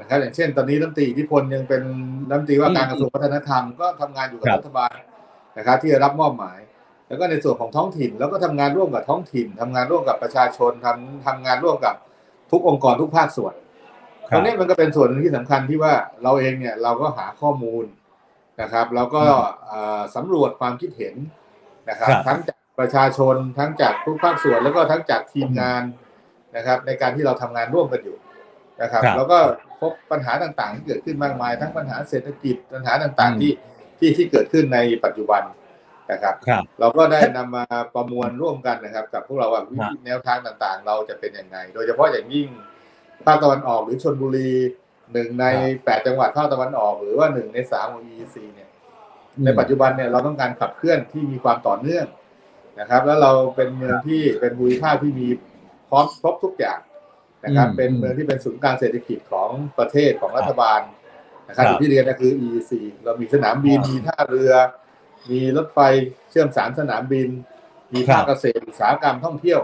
[0.00, 1.82] นะครับอย่างเช่น ตอนนี้รัฐมนตรีอิทธิพลยังเป็น
[2.28, 4.94] รัฐมนตรีว่าการกระทรวงวัฒนธรรมก็ทำงานอยู่กับครับรัฐบาล
[5.58, 6.58] นะครับที่ได้รับมอบหมาย
[7.08, 11.94] แล้วก็ในส่วนของท้องถิ่นแล้วก็ทำงานร่วมกับท้องถิ่นทำงานร่วมกับประชาชนทำทำงานร่วมกับ
[12.50, 13.54] ทุกองค์กรทุกภาคส่วน
[14.28, 17.84] ตรงนี้มันก็เป็นส่วนหนึ่งที่สำคัญที่ว่าเราเองเนี่ยเราก็หาข้อมูล
[18.60, 19.22] นะครับ แล้วก็
[19.66, 21.14] เอ่อสำรวจความคิดเห็น
[21.90, 25.82] นะครับครับ ทั้งจากประชาชนทั้งจากทุกภาคส่วน แล้วก็ทั้งจากทีมงาน
[26.56, 28.16] นะครับ ในการที่เราทำงานร่วมกันอยู่
[28.82, 29.38] นะครับครับ แล้วก็
[29.80, 33.52] พบปัญหาต่างๆที่เกิดขึ้นมากมาย ทั้งปัญหาเศรษฐกิจปัญหาต่างอืมๆที่
[34.02, 35.42] ที่ที่เกิดขึ้นในปัจจุบัน
[36.12, 42.48] นะครับครับเราก็ได้นำมาประมวลร่วมกันนะครับ กับพวกเราว่าวิครัธีบแนวทางต่างๆ เราจะเป็นยังไง โดยเฉพาะอย่างยิ่ง
[43.26, 44.50] ภาคตะวันออกหรือชนบุรี
[45.12, 45.46] หนึ่งใน
[45.84, 48.68] แปดจังหวัดภาคตะวันออก หรือว่าหนึ่งในสามของ EEC เนี่ย
[49.44, 52.06] ในปัจจุบันเนี่ยเราต้องการขับเคลื่อนที่มีความต่อเนื่อง
[52.80, 55.28] นะครับ แล้วเราเป็นเมืองที่เป็นภูมิภาคที่มี
[55.88, 56.80] พร้อมครบทุกอย่าง
[57.44, 60.80] นะครับอืมเป็นเมืองที่เป็นศูนย์กลางเศรษฐกิจของประเทศของรัฐบาล
[61.52, 62.72] นะครับครับที่เรียนก็คือ EEC
[63.04, 64.52] เรามีสนามบินครับมีท่าเรือ
[65.30, 65.78] มีรถไฟ
[66.30, 67.28] เชื่อมสามสนามบิน
[67.92, 69.60] มีครัภาบคเกษตรอุตสาหกรรมท่องเที่ยว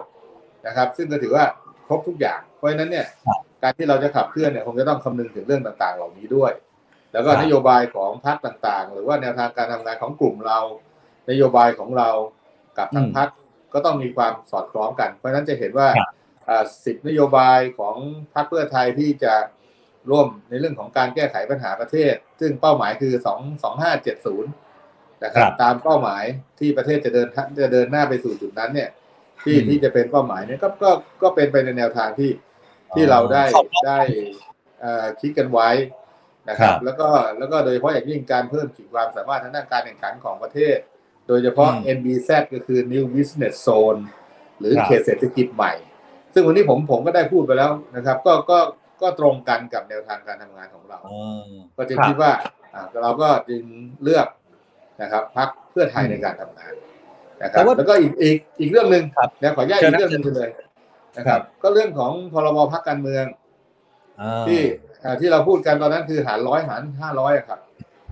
[0.67, 1.45] นะครับ ซึ่งก็ถือว่า
[1.87, 6.53] ครบทุกอย่างเพราะฉะนั้นเนี่ยครับการที่เราจะขับเคลื่อนเนี่ยคงจะต้องคำนึงถึงเรื่องต่างๆ เหล่านี้ด้วย
[7.13, 10.59] แล้วก็ครับนโยบายของพรรคต่างๆ หรือว่าแนวทางการทำงานของกลุ่มเรา
[11.31, 12.11] นโยบายของเรา
[12.79, 13.29] กับทางอืมพรรค
[13.75, 17.97] ก็ต้องมีความสอดคล้องกัน เพราะฉะนั้นจะเห็นว่าครับสิบนโยบายของ
[18.35, 19.35] พรรคเพื่อไทยที่จะ
[20.11, 24.51] ร่วมในเรื่องของการแก้ไขปัญหาประเทศ ซึ่งเป้าหมายคือสองสองห้าเจ็ดศูนย์
[25.25, 26.25] นะครัครับบตามเป้าหมาย
[26.59, 27.29] ที่ประเทศจะเดิน
[27.63, 28.91] จะเดินหน้าไปสู่จุดนั้นเนี่ย
[29.45, 30.91] ที่อืมที่จะเป็นเป้าหมายเนี่ยก็ก็
[31.23, 32.31] ก็เป็นไปในแนวทางที่
[32.95, 34.01] ที่เราได้ครับได้
[34.81, 35.69] เอ่อคิดกันไว้
[36.49, 40.77] นะครัครับบแล้วก็แล้วก็โดยเฉพาะอย่างยิ่งการเพิ่มขีดความสามารถทางด้านการแข่งขันของประเทศ
[41.29, 44.01] โดยเฉพาะอืม NBZ ก็คือ New Business Zone
[44.59, 45.73] หรือครับเขตเศรษฐกิจใหม่
[46.33, 48.59] ซึ่งวันนี้ผมผมก็ได้พูดไปแล้วนะครับ ก็ก็
[49.03, 51.19] ก็ตรงกันกับแนวทางการทำงานของเราอ๋อ
[51.77, 52.33] ก็จึงครับคิดว่า
[52.75, 53.63] อ่าเราก็จึง
[54.03, 54.27] เลือก
[55.03, 56.73] นะครับพักเพื่อไทยอืมในการทำงาน
[57.43, 60.51] นะคแต่รับว่าแล้วก็อีกอีกอีกเรื่องหนึ่งครับนะขออนุญาตเชิอีญกนะเรื่องหนึ่งไปเลย
[61.17, 63.25] นะครับ ก็เรื่องของพรบพักการเมือง
[64.21, 64.61] อ่าที่
[65.05, 67.61] อ่าที่เราพูดกันตอนนั้นคือหารร้อยหารห้าร้อยครับ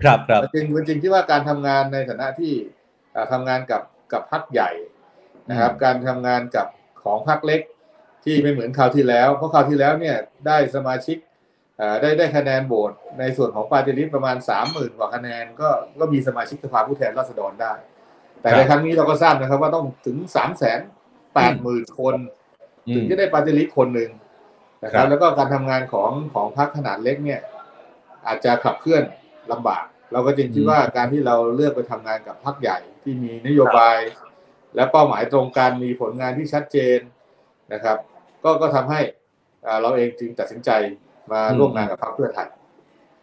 [0.05, 2.53] ครับครับจริงจริงที่ว่าการทำงานในฐานะที่
[3.15, 3.83] อ่าทำงานกับ
[4.13, 4.71] กับพรรคใหญ่
[5.51, 6.67] นะครับอืมการทำงานกับ
[7.03, 7.61] ของพรรคเล็ก
[8.27, 10.17] ที่ไม่เหมือนคราวที่แล้ว เพราะคราวที่แล้วเนี่ย
[10.47, 11.17] ได้สมาชิก
[11.81, 15.69] อ่าได้ได้คะแนนโหวตในส่วนของปาร์ตี้ลิสต์ประมาณสามหมื่นกว่าคะแนนก็
[16.01, 17.75] ก็มีสมาชิกสภาผู้แทนราษฎรได้
[18.41, 20.81] แต่ในครั้งนี้เราก็ทราบนะครับว่าต้องถึงสามแสน
[21.35, 22.15] แปดหมื่นคน
[22.89, 24.11] อืถึงจะได้ปาร์ตี้ลิสต์คนหนึ่ง
[24.85, 27.41] นะครับครับแล้วก็การทำงานของของพรรคขนาดเล็กเนี่ย
[28.27, 29.03] อาจจะขับเคลื่อน
[29.53, 33.99] ลำบาก เราก็จึงคิดว่าการที่เราเลือกไปทำงานกับพรรคใหญ่ที่มีนโยบาย
[34.75, 36.99] และเป้าหมายตรงกันมีผลงานที่ชัดเจน
[37.73, 37.99] นะครับ
[38.47, 39.01] ก็ก็ทำให้
[39.67, 40.71] อ่าเราเองจึงตัดสินใจ
[41.33, 42.49] มาอืมร่วมงานกับพรรคเพื่อไทย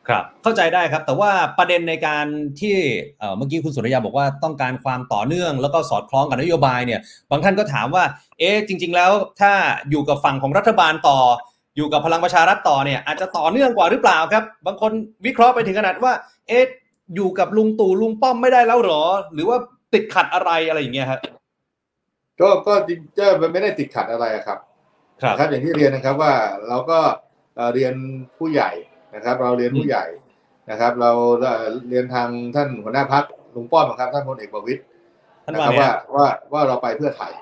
[0.07, 2.25] ครับเข้าใจได้ครับ แต่ว่าประเด็นในการ
[2.61, 2.75] ที่
[3.19, 6.99] เอ่อเมื่อกี้คุณสุรยาบอกว่าต้องการความต่อเนื่อง แล้วก็สอดคล้องกับนโยบายเนี่ย
[7.29, 8.03] บางท่านก็ถามว่า
[8.39, 9.11] เอ๊ะจริง ๆ แล้ว
[9.41, 9.51] ถ้า
[9.89, 11.19] อยู่กับฝั่งของรัฐบาลต่อ
[11.77, 14.91] อยู่กับพลังประชารัฐต่อเนี่ยอาจจะต่อเนื่องกว่าหรือเปล่าครับ บางคน
[15.25, 16.13] วิเคราะห์ไปถึงขนาดว่า
[16.47, 16.63] เอ๊ะ
[17.15, 19.03] อยู่กับลุงตู่ลุงป้อมไม่ได้แล้วเหรอ
[19.33, 19.57] หรือว่า
[19.93, 21.19] ติดขัดอะไรอะไรอย่างเงี้ยครับ
[22.41, 24.72] ก็ก็จริงๆมันไม่ได้ติดขัดอะไรอะครับครับ
[25.29, 26.33] นะครับอย่างที่เรียนนะครับว่า
[26.67, 26.99] เราก็
[27.55, 27.93] เอ่อเรียน
[28.37, 28.71] ผู้ใหญ่
[29.15, 30.05] นะครับ เราเรียนผู้ใหญ่
[30.71, 31.11] นะครับ เรา
[31.41, 33.23] เอ่อเรียนทางท่านหัวหน้าพัก
[33.55, 34.81] ลุงป้อมครับท่านพลเอกประวิตย
[35.43, 37.33] ท่านนะว่าครับไงว่าฮะว่าว่าเราไปเพื่อไทย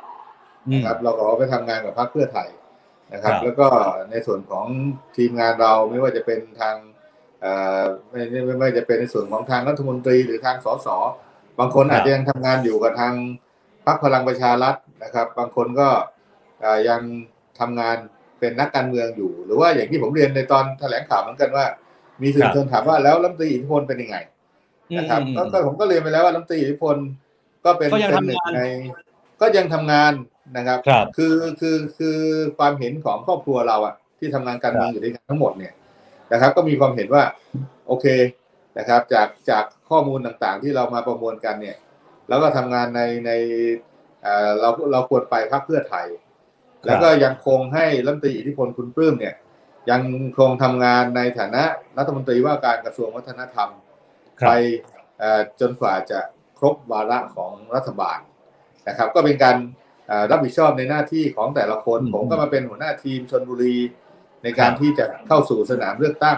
[0.68, 2.50] อืมนะครับ เราก็ไปทำงานกับพรรคเพื่อไทย
[3.14, 3.68] นะครับครับ แล้วก็
[4.12, 4.68] ในส่วนของ
[5.18, 6.76] ทีมงานเราไม่ว่าจะเป็นทาง
[7.42, 10.88] เอ่อไม่ไม่ไม่ไม่ว่าจะเป็นในส่วนของทางรัฐมนตรีหรือทางสส
[11.60, 13.14] บางคนอาจจะยังทำงานอยู่กับทาง
[13.86, 15.90] พรรคพลังประชารัฐนะครับ บางคนก็
[16.62, 17.02] เอ่อยัง
[17.62, 17.98] ทำงาน
[18.40, 21.66] เป็นนักการเมืองอยู่ หรือว่าอย่างที่ผมเรียนในตอนแถลงข่าวเหมือนกันว่า
[22.22, 24.18] มีสื่อมวลชนถามว่าแล้วรัฐมนตรีอิทธิพลเป็นยังไง
[24.98, 26.96] นะครับอืมก็ก็ผมก็เรียนไปแล้วว่ารัฐมนตรีอิทธิพล
[27.66, 28.62] ก็เป็นก็ยังเป็นหนึ่งทำงานใน
[29.42, 30.14] ก็ยังทำงาน
[30.58, 32.18] นะครับครับ คือคือคือ
[32.58, 35.74] ความเห็นของครอบครัวเราอะที่ทำงานการเมืองอยู่ด้วยกันทั้งหมดเนี่ย
[36.32, 37.24] นะครับ ก็มีความเห็นว่า
[37.88, 38.06] โอเค
[38.78, 41.78] นะครับ จากจากข้อมูลต่างๆ ที่เรามาประมวลกันเนี่ย
[42.30, 43.32] แล้วก็ทำงานในใน
[44.24, 46.08] เอ่อเราเราควรไปพรรคเพื่อไทย
[46.86, 49.36] แล้วก็ยังคงให้รัฐมนตรีอิทธิพลคุณปลื้มเนี่ย
[49.92, 50.02] ยัง
[50.38, 51.64] คงทำงานในฐานะ
[51.98, 53.70] รัฐมนตรีว่าการกระทรวงวัฒนธรรม
[54.42, 54.52] ครับไป
[55.20, 56.20] เอ่อจนกว่าจะ
[56.60, 58.20] ครบวาระของรัฐบาล
[58.88, 59.58] นะครับ ก็เป็นการ
[60.08, 63.76] เอ่อรับผิดชอบในหน้าที่ของแต่ละคนอืมผมก็มาเป็นหัวหน้าทีมชนบุรี
[64.44, 66.38] ในการครับที่จะเข้าสู่สนามเลือกตั้ง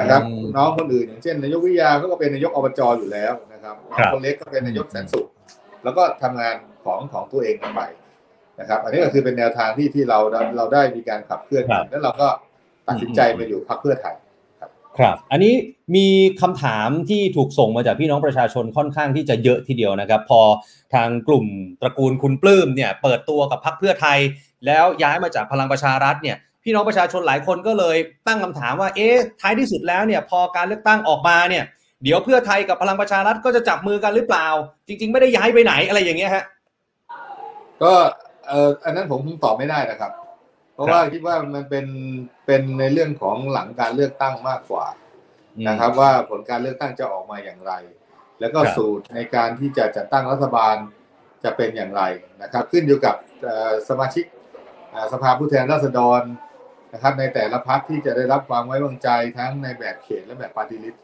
[0.00, 5.26] นะครับอืมน้องคนอื่นอย่างเช่นนายกวิทยาเขาก็เป็นนายกอบจอยู่แล้วนะครับน้องครับคนเล็กก็เป็นนายกแสนสุข
[5.84, 6.54] แล้วก็ทำงาน
[6.84, 7.80] ของของตัวเองกันไป
[8.60, 10.18] นะครับ อันนี้ก็คือเป็นแนวทางที่ที่เรา
[10.56, 12.28] เราได้มีการขับเคลื่อนกันแล้วเราก็
[12.88, 14.16] ตัดสินใจมาอยู่พรรคเพื่อไทย
[14.98, 15.54] ครับ อันนี้
[15.96, 16.08] มี
[16.42, 20.40] คำถามที่ถูกส่งมาจากพี่น้องประชาชนค่อนข้างที่จะเยอะทีเดียวนะครับ พอ
[20.94, 21.46] ทางกลุ่ม
[21.80, 24.18] ตระกูลคุณปลื้มเนี่ยเปิดตัวกับพรรคเพื่อไทย
[24.66, 27.96] แล้วย้ายมาจากพลังประชารัฐเนี่ยพี่น้องประชาชนหลายคนก็เลย
[28.26, 31.64] ตั้งคำถามว่าเอ๊ะท้ายที่สุดแล้วเนี่ยพอการเลือกตั้งออกมาเนี่ย
[32.02, 34.46] เดี๋ยวเพื่อไทยกับพลังประชารัฐก็จะจับมือกันหรือเปล่า
[34.86, 36.44] จริง ๆ ไม่ได้ย้ายไปไหนอะไรอย่างเงี้ยฮะ
[37.82, 37.92] ก็
[38.48, 40.12] เอ่ออันนั้นผมคงตอบไม่ได้นะครับ
[40.74, 41.86] เพราะว่าคิดว่ามันเป็น
[42.46, 44.86] เป็นในเรื่องของหลังการเลือกตั้งมากกว่า
[45.68, 47.72] นะครับ ว่าผลการเลือกตั้งจะออกมาอย่างไร
[48.40, 50.76] แล้วก็ครับสูตรในการที่จะจัดตั้งรัฐบาล
[51.44, 52.02] จะเป็นอย่างไร
[52.42, 54.24] นะครับ ขึ้นอยู่กับเอ่อสมาชิก
[54.90, 56.22] เอ่อสภาผู้แทนราษฎร
[56.92, 61.02] นะครับ ในแต่ละพรรคที่จะได้รับความไว้วางใจทั้งในแบบเขตและแบบปาร์ตี้ลิสต์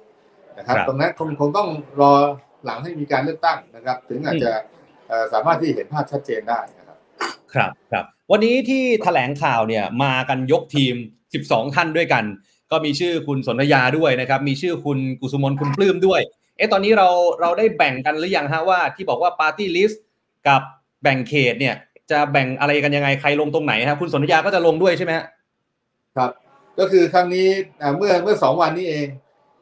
[0.59, 1.69] นะครับครับ ตรงนั้นคงคงต้อง
[2.01, 2.13] รอ
[2.65, 4.53] หลังให้มีการเลือกตั้งนะครับ ถึงอาจจะ
[5.09, 6.82] เอ่อสามารถที่เห็นภาพชัดเจนได้นะ
[7.55, 10.95] ครับครับวันนี้ที่แถลงข่าวเนี่ยมากันยกทีม
[11.35, 12.25] 12 ท่านด้วยกัน
[12.71, 16.21] ก็มีชื่อคุณสนธยาด้วยนะครับ มีชื่อคุณสุกุมลคุณปลื้มด้วย
[16.57, 17.09] เอ๊ะตอนนี้เรา
[17.41, 20.03] เราได้แบ่งกันหรือยังฮะว่าที่บอกว่าปาร์ตี้ลิสต์
[20.49, 20.63] กับ
[21.03, 21.75] แบ่งเขตเนี่ย
[22.11, 25.13] จะแบ่งอะไรกันยังไงใครลงตรงไหนฮะคุณสนธยาก็จะลงด้วยใช่ไหม
[26.17, 26.31] ครับ
[26.79, 27.49] ก็คือครั้งนี้
[27.99, 29.07] เมื่อเมื่อสองวันนี้เอง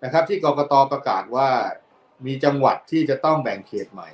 [0.05, 1.49] นะครับ ที่กรกตประกาศว่า
[2.26, 4.09] มีจังหวัดที่จะต้องแบ่งเขตใหม่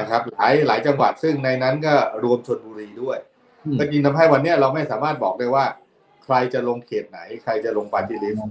[0.00, 3.18] นะครับหลายหลายจังหวัดซึ่งในนั้นก็รวมชนบุรีด้วย
[3.64, 5.64] อืมก็จริงทำให้วันเนี้ยเราไม่สามารถบอกได้ว่า
[6.24, 8.42] ใครจะลงเขตไหน ใครจะลงปาร์ตี้ลิสต์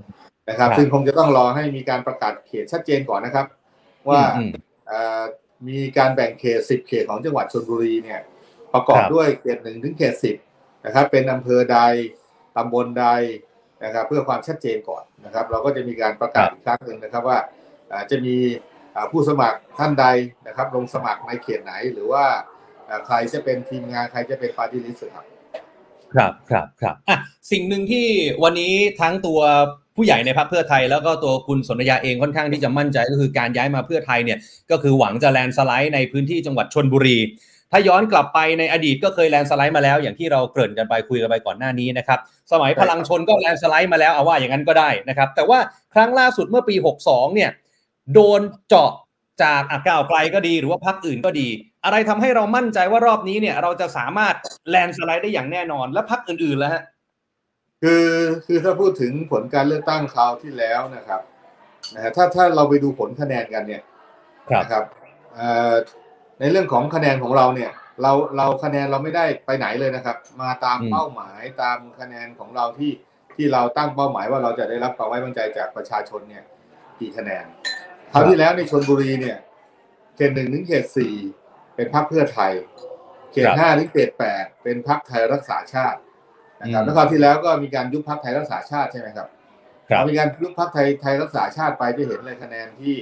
[0.49, 3.45] นะครับครับซึ่งคงจะต้องรอให้มีการประกาศเขตชัดเจนก่อนนะครับ
[4.09, 4.51] ว่าอืม
[4.87, 5.21] เอ่อ
[5.67, 8.21] มีการแบ่งเขต10เขตของจังหวัดชลบุรีเนี่ย
[8.73, 10.35] ประกอบครับด้วยเขตหนึ่งถึงเขตสิบ
[10.85, 11.79] นะครับ เป็นอำเภอใด
[12.55, 13.07] ตำบลใด
[13.83, 17.39] นะครับ เพื่อความชัดเจนก่อนนะครับ เราก็จะมีการประกาศอีกครั้งหนึ่งนะครับว่า
[17.91, 18.76] อ่าจะมีอ่า
[19.11, 20.05] ผู้สมัครท่านใด
[20.47, 22.25] นะครับ ลงสมัครในเขตไหน หรือว่า
[23.05, 25.25] ใครจะเป็นทีมงานใครจะเป็นปาร์ตี้ลิสต์ครับ
[26.15, 27.17] ครับครับครับอะ
[27.51, 28.07] สิ่งหนึ่งที่
[28.43, 29.39] วันนี้ทั้งตัว
[29.95, 34.39] ผู้ใหญ่ในพรรคเพื่อไทย แล้วก็ตัวคุณสนธยาเองค่อนข้างที่จะมั่นใจก็คือการย้ายมาเพื่อไทยเนี่ย
[34.71, 37.17] ก็คือหวังจะแลนด์สไลด์ในพื้นที่จังหวัดชนบุรี
[37.71, 42.19] ถ้าย้อนกลับไปในอดีตก็เคยแลนด์สไลด์มาแล้วอย่างที่เราเกริ่นกันไปคุยกันไปก่อนหน้านี้นะครับ
[42.51, 45.59] สมัยพลังชนก็แลนด์สไลด์มาแล้วเอาว่าอย่างนั้นก็ได้นะครับแต่ว่า
[45.93, 46.75] ครั้งล่าสุดเมื่อปี
[47.05, 47.49] 62เนี่ย
[48.13, 48.91] โดนเจาะ
[49.43, 51.47] จากอะก้าวไกลก็ดีหรือว่าพรรคอื่นก็ดี
[51.85, 54.35] อะไรทำให้เรามั่นใจว่ารอบนี้เนี่ย เราจะสามารถ
[54.69, 56.83] แลนด์สไลด์ได้อย่างแน่นอนและพรรคอื่นๆแล้วฮะ
[57.83, 58.05] คือ
[58.45, 61.21] คือถ้าพูดถึงผลการเลือกตั้งคราวที่แล้วนะครับ
[61.93, 63.81] นะฮะถ้าถ้าเราไปดูผลคะแนนกันเนี่ย
[64.49, 64.83] ครับนะครับ
[65.35, 65.73] เอ่อ
[66.39, 72.91] ในเรื่องของคะแนนของเราเนี่ย เราเราคะแนนเราไม่ได้ไปไหนเลยนะครับ มาตามอืมเป้าหมายตามคะแนนของเราที่
[73.35, 76.43] ที่เราตั้งเป้าหมายว่าเราจะได้รับความไว้วางใจจากประชาชนเนี่ย
[76.99, 77.45] กี่คะแนน
[78.11, 79.37] คราวที่แล้วในชนบุรีเนี่ย
[80.15, 81.13] เขตหนึ่งถึงเขตสี่
[81.75, 82.51] เป็นพรรคเพื่อไทย
[83.31, 85.99] เขตครับห้าถึงเขตแปดเป็นพรรคไทยรักษาชาติ
[86.61, 89.27] นะครับอืมแล้วคราวที่แล้วก็มีการยุบพรรคไทยรักษาชาติใช่ไหมครับ
[89.89, 92.95] ครับพอมีการยุบพรรคไทยไทยรักษาชาติไปจะเห็นเลยคะแนนที่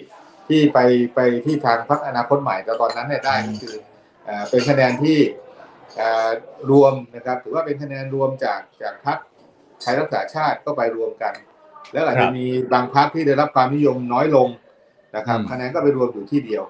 [0.47, 0.79] ที่ไป
[1.15, 3.75] ไปที่ทางพรรคอนาคตใหม่แต่ตอนนั้นเนี่ยได้ก็คือ
[4.25, 5.17] เอ่อเป็นคะแนนที่
[5.97, 6.29] เอ่อ
[6.71, 9.17] รวมนะครับถือว่าเป็นคะแนนรวมจากจากพรรค
[9.81, 11.33] ไทยรักษาชาติก็ไปรวมกัน
[11.93, 14.47] แล้วอาจครัจะบมีบางพรรคที่ได้รับความนิยมน้อยลง
[15.15, 16.63] นะครับอืมคะแนนก็ไปรวมอยู่ที่เดียว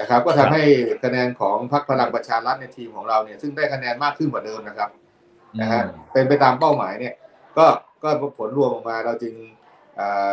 [0.00, 0.62] นะครับ ก็ทำให้
[1.04, 4.90] คะแนนของพรรคพลังประชารัฐในทีมของเราเนี่ย ซึ่งได้คะแนนมากขึ้นกว่าเดิมนะครับ
[5.60, 5.82] นะฮะ
[6.12, 7.14] เป็นไปตามเป้าหมายเนี่ย
[7.58, 7.66] ก็
[8.02, 9.34] ก็ผลรวมออกมาเราจึง
[10.00, 10.32] อ่า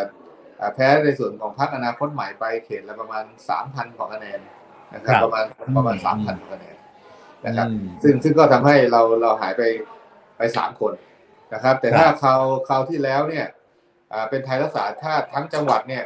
[0.59, 4.39] อ่าแพ้ในส่วนของพรรคอนาคตใหม่ไปเขตละประมาณสามพันกว่าคะแนน
[4.93, 5.45] นะครับครับ ประมาณ
[5.77, 6.75] ประมาณอืมสามพันกว่าคะแนน
[7.45, 9.63] นะครับอืมซึ่งซึ่งก็ทำให้เราเราหายไป
[10.37, 10.93] ไปสามคน
[11.53, 13.45] นะครับ แต่ถ้าคราวคราวที่แล้วเนี่ย
[14.13, 16.03] อ่าเป็นไทยรักษาชาติทั้งจังหวัดเนี่ย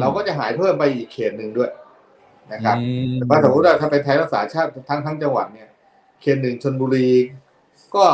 [0.00, 1.70] เราก็จะหายเพิ่มไปอีกเขตหนึ่งด้วย
[2.52, 5.68] นะครับอืมแต่ว่าสมมติว่าถ้าเป็นไทยรักษาชาติทั้งทั้งจังหวัดเนี่ย
[6.22, 7.08] เขตหนึ่งชนบุรี
[7.94, 8.04] ก็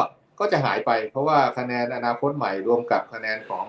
[0.41, 3.67] ก็จะหายไป เพราะว่าคะแนนอนาคตใหม่รวมกับคะแนนของ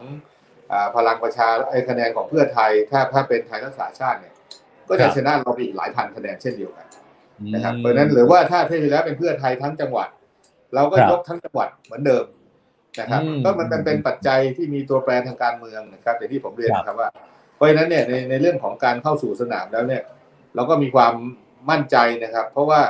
[0.72, 4.34] อาพลังประชาไอ้คะแนนของเพื่อไทย ถ้าถ้าเป็นไทยรักษาชาติเนี่ย
[4.90, 6.88] ก็จะชนะเราไปอีกหลายพันคะแนนเช่นเดียวกัน
[7.54, 10.10] นะครับเพราะฉะนั้นหรือว่าถ้าเที่ที่แล้วเป็นเพื่อไทยทั้งจังหวัด
[10.76, 12.26] เราก็ครับยกทั้งจังหวัดเหมือนเดิม
[13.00, 17.10] นะครับอืมก็มันเป็นเป็นปัจจัยที่มีตัวแปรทางการเมืองนะครับอย่างที่ผมเรียนครับนะครับว่า
[17.60, 20.04] เพราะฉะนั้นเนี่ยในในเรื่องของการเข้าสู่สนามแล้วเนี่ย
[20.56, 21.14] เราก็มีความ
[21.70, 22.82] มั่นใจนะครับ เพราะว่า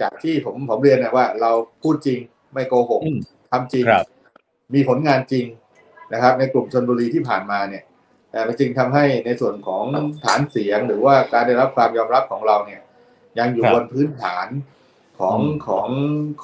[0.00, 1.50] จากที่ผมผมเรียนนะว่า เรา
[1.82, 2.18] พูดจริง
[2.52, 3.18] ไม่โกหกอืม
[3.50, 4.06] ทำจริงครับ
[4.74, 5.46] มีผลงานจริง
[6.12, 7.84] นะครับ ในกลุ่มชนบุรีที่ผ่านมาเนี่ย
[8.30, 9.84] แต่มันจึงทำให้ในส่วนของ
[10.24, 12.80] ฐานเสียงหรือว่าการได้รับความยอมรับของเราเนี่ย
[13.38, 14.46] ยังอยู่ครับบนพื้นฐาน
[15.20, 15.88] ของอืมของ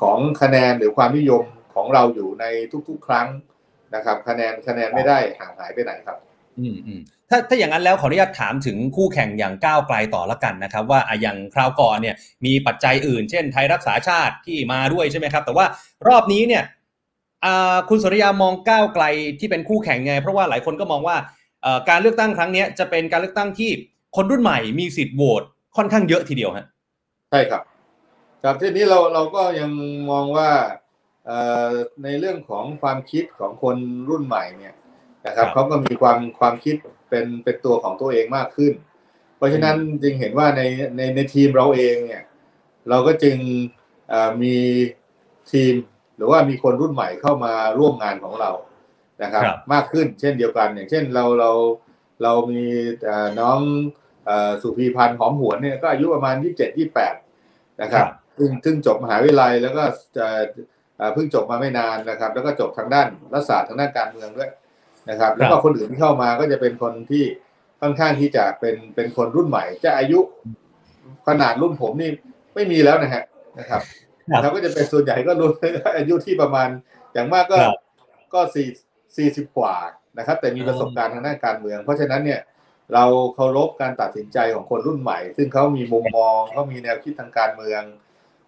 [0.00, 1.44] ของคะแนนหรือความนิยม
[1.74, 2.44] ของเราอยู่ใน
[2.88, 3.28] ทุกๆ ครั้ง
[3.94, 6.18] นะครับ คะแนนคะแนนไม่ได้ห่างหายไปไหนครับ
[6.58, 7.00] อืมอืม
[7.30, 15.66] ถ้าถ้าอย่างนั้นแล้วขออนุญาตถามถึงคู่แข่งอย่างก้าวไกลต่อละกันนะครับ ว่าอะอย่างคราวก่อนเนี่ยมีปัจจัยอื่น เช่น ไทยรักษาชาติที่มาด้วยใช่ไหมครับ แต่ว่า
[16.08, 16.64] รอบนี้เนี่ย
[17.44, 19.04] อ่าคุณสุริยามองก้าวไกล
[19.40, 21.16] ที่เป็นคู่แข่งไง เพราะว่าหลายคนก็มองว่า
[21.62, 23.70] เอ่อการเลือกตั้งครั้งเนี้ยจะเป็นการเลือกตั้งที่
[24.16, 25.42] คนรุ่นใหม่มีสิทธิ์โหวต
[25.76, 26.66] ค่อนข้างเยอะทีเดียวฮะ
[27.30, 27.62] ใช่ครับ
[28.42, 29.70] ครับที่นี้เราเราก็ยัง
[30.10, 30.50] มองว่า
[31.26, 31.70] เอ่อ
[32.02, 33.76] ในเรื่องของความคิดของคน
[34.08, 34.74] รุ่นใหม่เนี่ย
[35.26, 36.76] นะครับครับเขาก็มีความความคิด
[37.08, 38.72] เป็นเป็นตัวของตัวเองมากขึ้น
[39.36, 40.62] เพราะฉะนั้นจึงเห็นว่าใน
[40.96, 42.22] ในในทีมเราเองเนี่ย
[42.88, 43.36] เราก็จึง
[44.08, 44.56] เอ่อมี
[45.52, 45.74] ทีม
[46.16, 48.50] หรือว่ามีคนรุ่นใหม่เข้ามาร่วมงานของเรา
[49.22, 51.50] นะครับครับมากขึ้นเช่นเดียวกันอย่างเช่นเราเรา
[52.22, 52.62] เรามี
[53.04, 53.58] เอ่อน้อง
[54.26, 57.14] เอ่อสุภีพันธ์หอมหวนเนี่ยก็อายุประมาณยี่สิบเจ็ดยี่แปด
[57.82, 58.06] นะครับ
[58.38, 59.82] ซึ่งซึ่งจบมหาวิทยาลัยแล้วก็
[60.16, 60.26] จะ
[60.96, 64.50] เอ่อเพิ่งจบมาไม่นานนะครับ แล้วก็จบทางด้านรัฐศาสตร์ทางด้านการเมืองด้วย
[65.10, 67.24] นะครับ แล้วก็คนอื่นที่เข้ามาก็จะเป็นคนที่
[67.80, 70.20] ค่อนข้างที่จะเป็นเป็นคนรุ่นใหม่ จะอายุ
[71.28, 72.10] ขนาดรุ่นผมนี่
[72.54, 73.22] ไม่มีแล้วนะฮะ
[73.58, 73.82] นะครับ
[74.30, 75.52] ครับเราก็จะเป็นส่วนใหญ่ก็รุ่น
[75.96, 76.68] อายุที่ประมาณ
[77.12, 77.78] อย่างมากก็ครับ
[78.34, 78.68] ก็สี่
[79.16, 79.74] สี่สิบกว่า
[80.18, 82.40] นะครับ แต่มีประสบการณ์ทางด้านการเมือง เพราะฉะนั้นเนี่ย
[82.94, 83.04] เรา
[83.34, 87.82] เคารพการตัดสินใจของคนรุ่นใหม่ ซึ่งเขามีมุมมองเขามีแนวคิดทางการเมือง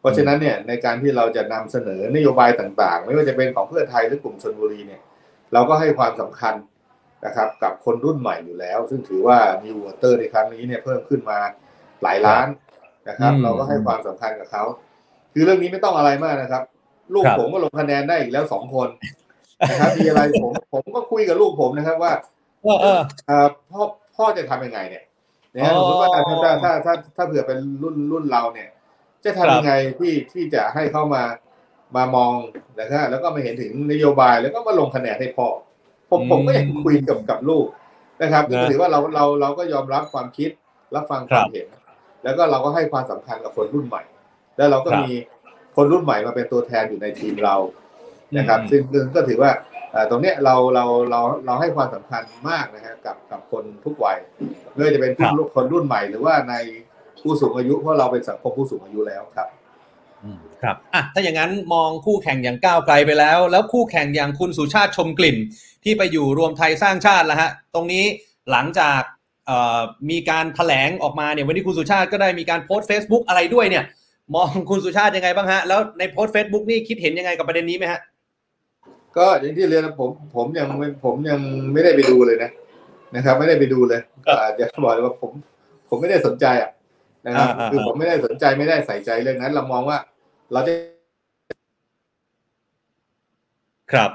[0.00, 5.00] เพราะฉะนั้นเนี่ยในการที่เราจะนำเสนอนโยบายต่างๆ ไม่ว่าจะเป็นของเพื่อไทยหรือกลุ่มชนบุรีเนี่ย
[5.52, 6.54] เราก็ให้ความสำคัญ
[7.26, 11.38] นะครับกับคนรุ่นใหม่อยู่แล้ว ซึ่งถือว่ามีวอเตอร์ในครั้งนี้เนี่ยเพิ่มขึ้นมา
[12.02, 12.46] หลายล้าน
[13.08, 14.64] นะครับอืมเราก็ให้ความสำคัญกับเขา
[15.32, 16.62] คือเรื่องนี้ไม่ต้องอะไรมากนะครับ
[17.14, 18.88] ลูกครับผมก็ลงคะแนนได้อีกแล้วสองคน
[19.70, 22.12] นะครับมีอะไรผมผมก็คุยกับลูกผมนะครับว่า
[22.62, 23.82] เออเออเอ่อพ่อ
[24.16, 25.04] พ่อจะทำยังไงเนี่ย
[25.54, 28.68] นะฮะอ๋อสมมติว่าถ้าถ้าถ้าถ้าถ้าเผื่อเป็นรุ่นรุ่นเราเนี่ย
[29.24, 31.22] จะทำยังไงที่ที่จะให้เข้ามา
[31.96, 32.34] มามอง
[32.80, 35.48] นะครับแล้วก็มาเห็นถึงนโยบายแล้วก็มาลงคะแนนให้พ่อ
[36.10, 37.66] ผมผมก็ยังคุยกับกับลูก
[38.22, 40.50] นะครับนะก็ถือว่าเราเราเราก็ยอมรับความคิด
[40.94, 41.66] รับฟังความครับเห็น
[42.24, 44.02] แล้วก็เราก็ให้ความสำคัญกับคนรุ่นใหม่
[44.56, 45.12] แล้วเราก็ครับมี
[45.76, 47.56] คนรุ่นใหม่มาเป็นตัวแทนอยู่ในทีมเรา
[48.36, 49.50] นะครับอืมซึ่งซึ่งก็ถือว่า
[49.92, 54.18] เอ่อตรงเนี้ยเราเราเราเราให้ความสำคัญมากนะฮะกับกับคนทุกวัย
[54.72, 56.54] ไม่ว่าจะเป็นผู้คนรุ่นใหม่หรือว่าใน
[57.22, 59.57] ผู้สูงอายุเพราะเราเป็นสังคมผู้สูงอายุแล้วครับอืม
[60.62, 65.36] ครับอะถ้าอย่างนั้นมองคู่แข่งอย่างก้าวไกลไปแล้ว แล้วคู่แข่งอย่างคุณสุชาติชมกลิ่น
[65.84, 68.04] ที่ไปอยู่รวมไทยสร้างชาติแล้วฮะ ตรงนี้
[68.50, 69.00] หลังจาก
[69.46, 73.84] เอ่อมีการแถลงออกมาเนี่ยวันนี้คุณสุชาติก็ได้มีการโพสต์ Facebook อะไรด้วยเนี่ย
[74.34, 78.00] มองคุณสุชาติยังไงบ้างฮะ แล้วในโพสต์ Facebook นี่คิดเห็นยังไงกับประเด็นนี้ไหมฮะ
[79.16, 81.40] ก็อย่างที่เรียนนะผมผมยังไม่ผมยัง
[81.72, 82.50] ไม่ได้ไปดูเลยนะ
[83.14, 85.30] นะครับ ไม่ได้ไปดูเลยก็อาจจะบอกเลยว่าผม
[85.88, 86.70] ผมไม่ได้สนใจอะ
[87.28, 89.98] นะครับอ่าอ่าคือผมไม่ได้สนใจไม่ได้ใส่ใจเรื่องนั้น เรามองว่า
[90.52, 90.72] เราจะ
[93.92, 94.10] ครับ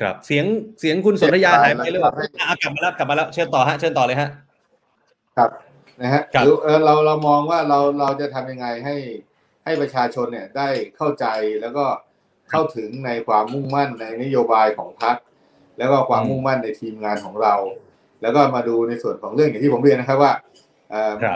[0.00, 0.46] ครับเสียง
[0.80, 4.30] เสียงคุณสนธยาหายไปหรือเปล่าอะกลับมาแล้วกลับมาแล้วเชิญต่อฮะเชิญต่อเลยฮะ
[5.36, 5.50] ครับ
[6.00, 8.96] นะฮะครับหรือเออเราเรามองว่าเราเราจะทำยังไงให้
[9.64, 11.26] ให้ประชาชนเนี่ยได้เข้าใจ
[11.60, 11.84] แล้วก็
[12.50, 15.16] เข้าถึงในความมุ่งมั่นในนโยบายของพรรค
[15.78, 17.54] แล้วก็ความอืมมุ่งมั่นในทีมงานของเรา
[18.22, 20.71] แล้วก็มาดูในส่วนของเรื่องอย่างที่ผมเรียนนะครับว่าเอ่อครับ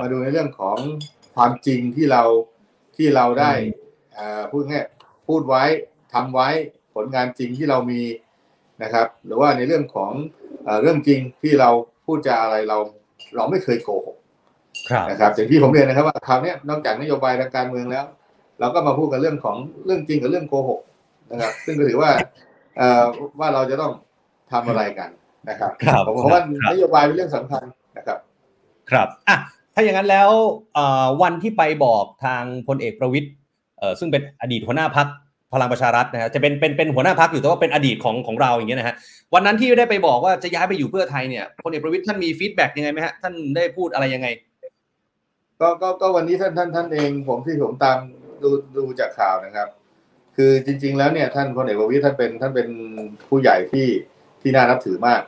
[0.02, 0.76] มาดูในเรื่องของ
[1.34, 2.22] ความจริงที่เรา
[2.96, 3.72] ที่เราได้อืม
[4.14, 4.86] เอ่อพูดง่าย
[5.28, 5.64] พูดไว้
[6.14, 6.48] ทำไว้
[6.94, 8.02] ผลงานจริงที่เรามี
[8.82, 10.12] นะครับ หรือว่าในเรื่องของ
[10.64, 11.70] เอ่อเรื่องจริงที่เรา
[12.06, 12.78] พูดจาอะไรเรา
[13.36, 14.16] เราไม่เคยโกหก
[14.90, 18.04] ครับนะครับอย่างที่ผมเรียนนะครับว่าคราวเนี้ยนอกจากนโยบายทางการเมืองแล้ว
[18.60, 20.80] เราก็มาพูดกันเรื่องของเรื่องจริงกับเรื่องโกหก
[21.30, 22.10] นะครับ ซึ่งก็ถือว่า
[22.76, 23.04] เอ่อ
[23.40, 23.92] ว่าเราจะต้อง
[24.52, 25.10] ทำอะไรกัน
[25.48, 27.64] นะครับครับผมว่าครับนโยบายเป็นเรื่องสำคัญ
[27.96, 28.18] นะครับ
[28.90, 29.36] ครับอะ
[29.74, 30.30] ถ้าอย่างนั้นแล้ว
[30.74, 33.28] เอ่อวันที่ไปบอกทางพลเอกประวิตย
[33.78, 35.08] เอ่อซึ่งเป็นอดีตหัวหน้าพัก
[35.54, 38.94] พลังประชารัฐนะฮะจะเป็นเป็นเป็นหัวหน้าพักอยู่แต่ว่าเป็นอดีตของของเราอย่างเงี้ยนะฮะ
[39.34, 44.28] วันนั้นที่ได้ไปบอกว่าจะย้ายไปอยู่เพื่อไทยเนี่ยพลเอกประวิตรท่านมี feedback ยังไงไหมฮะท่านได้พูดอะไรยังไง
[45.60, 47.98] ก็ก็ก็วันนี้ท่านท่านท่านเองผมที่ผมตาม
[48.42, 49.68] ดูดูจากข่าวนะครับ
[50.36, 52.68] คือจริง ๆ แล้วเนี่ยท่านพลเอกประวิตรท่านเป็นท่านเป็น
[53.28, 53.86] ผู้ใหญ่ที่
[54.42, 55.22] ที่น่านับถือมาก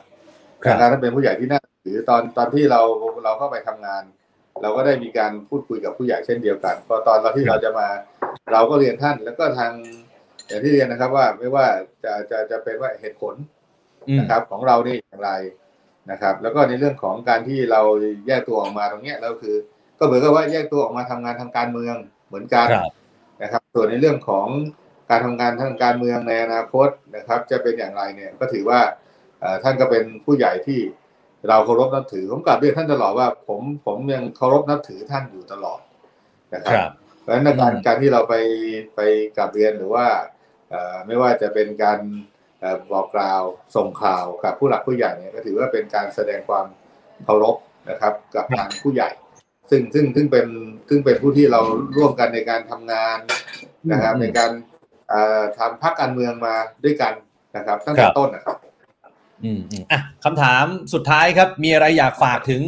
[0.63, 2.81] ครับนะครับท่านเป็นผู้ใหญ่ที่น่า นับถือตอนตอนที่เรา
[3.23, 4.03] เราเข้าไปทำงาน
[4.61, 7.87] เราก็ได้มีการพูดคุยกับผู้ใหญ่เช่นเดียวกันพอตอนตอนที่เราจะมา
[8.53, 9.71] เราก็เรียนท่าน แล้วก็ทาง
[10.47, 11.65] อย่างที่เรียนนะครับว่าไม่ว่า
[12.03, 13.33] จะจะจะเป็นว่าเหตุผล
[14.07, 15.31] อืมนะครับของเรานี่อย่างไร
[16.11, 17.81] นะครับ แล้วก็ในเรื่องของการที่เรา
[18.27, 19.55] แยกตัวออกมาตรงเนี้ยเราคือ
[19.99, 21.95] ก็เหมือนกับว่าแยกตัวออกมาทำงานทางการเมือง
[22.27, 22.91] เหมือนกันครับ
[23.41, 24.47] นะครับ ส่วนในเรื่องของ
[25.09, 28.79] การทำงานทางการเมืองในอนาคตนะครับ จะเป็นอย่างไรเนี่ยก็ถือว่า
[29.39, 30.79] เอ่อท่านก็เป็นผู้ใหญ่ที่
[31.47, 35.79] เราเคารพนับถือผมกลับเรียนท่านตลอดว่า ผมผมยังเคารพนับถือท่านอยู่ตลอด
[36.53, 36.89] นะคครับรับ
[37.21, 38.35] เพราะฉะนั้นการอืมการที่เราไป
[38.95, 39.01] ไป
[39.37, 40.05] กลับเรียนหรือว่า
[40.69, 41.99] เอ่อไม่ว่าจะเป็นการ
[42.59, 43.41] เอ่อบอกกล่าว
[43.75, 46.65] ส่งข่าวกับผู้หลักผู้ใหญ่เนี่ยก็ถือว่าเป็นการแสดงความ
[47.25, 47.55] เคารพ
[47.89, 49.09] นะครับ กับทางผู้ใหญ่
[49.69, 50.47] ซึ่งซึ่งซึ่งเป็น
[50.89, 51.61] ซึ่งเป็นผู้ที่เรา
[51.97, 53.17] ร่วมกันในการทำงาน
[53.91, 54.51] นะครับอืมในการ
[55.09, 57.13] เอ่อทำพักการเมืองมาด้วยกัน
[57.57, 58.57] นะครับตั้งคแต่รับต้นนะครับ
[59.43, 62.61] อืมอืมอะคำถามสุดท้ายครับ มีอะไรอยากฝากถึง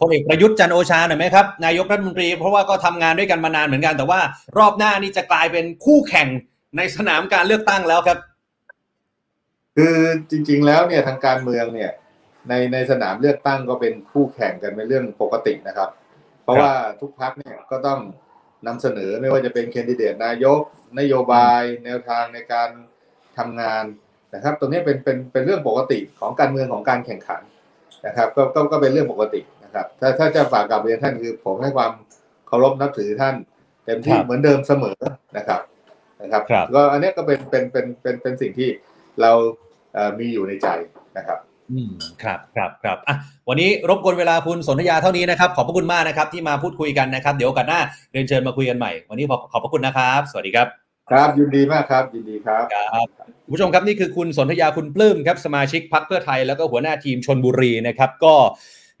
[0.00, 4.20] พลเอกประยุทธ์จันโอชาหน่อยไหมครับนายกรัฐมนตรี เพราะว่าก็ทำงานด้วยกันมานานเหมือนกัน แต่ว่า
[4.58, 6.28] รอบหน้านี่จะกลายเป็นคู่แข่ง
[6.76, 8.18] ในสนามการเลือกตั้งแล้วครับ
[9.76, 9.96] คือ
[10.30, 11.90] จริง ๆ แล้วเนี่ยทางการเมืองเนี่ย
[12.48, 15.90] ในในสนามเลือกตั้งก็เป็นคู่แข่งกันเป็นเรื่องปกตินะครับ
[16.42, 18.00] เพราะว่าทุกพักเนี่ยก็ต้อง
[18.66, 20.60] นำเสนอไม่ว่าจะเป็นแคนดิเดตนายก
[20.98, 22.70] นโยบาย แนวทางในการ
[23.38, 23.84] ทำงาน
[24.34, 27.40] นะครับตรงนี้เป็นเป็นเป็นเรื่องปกติของการเมืองของการแข่งขัน
[28.06, 31.92] นะครับก็ก็ก็เป็นเรื่องปกตินะครับถ้าถ้าจะฝากกับเรียนท่านคือผมให้ความ
[32.48, 33.34] เคารพนับถือท่าน
[33.84, 34.98] เต็มที่ครับเหมือนเดิมเสมอ
[35.36, 35.60] นะครับ
[36.22, 38.68] นะครับครับก็อันเนี้ยก็เป็นเป็นเป็นเป็นเป็นสิ่งที่
[39.20, 39.32] เรา
[39.94, 40.68] เอ่อมีอยู่ในใจ
[41.16, 41.38] นะครับ
[41.72, 43.16] อืมครับครับครับอะ
[43.48, 47.80] วันนี้รบกวนเวลาคุณสนธยาเท่านี้นะครับ ขอบพระคุณมากนะครับ ที่มาพูดคุยกันนะครับ เดี๋ยวโอกาสหน้า
[48.12, 50.68] เรียนเชิญมาคุยกันใหม่ วันนี้ขอขอบพระคุณนะครับ สวัสดีครับ
[51.10, 58.34] ครับยินดีมากครับยินดีครับครับ คุณผู้ชมครับนี่คือคุณสนธยาคุณปลื้มครับสมาชิกพักเพื่อไทยแล้วก็หัวหน้าทีมชนบุรีนะครับก็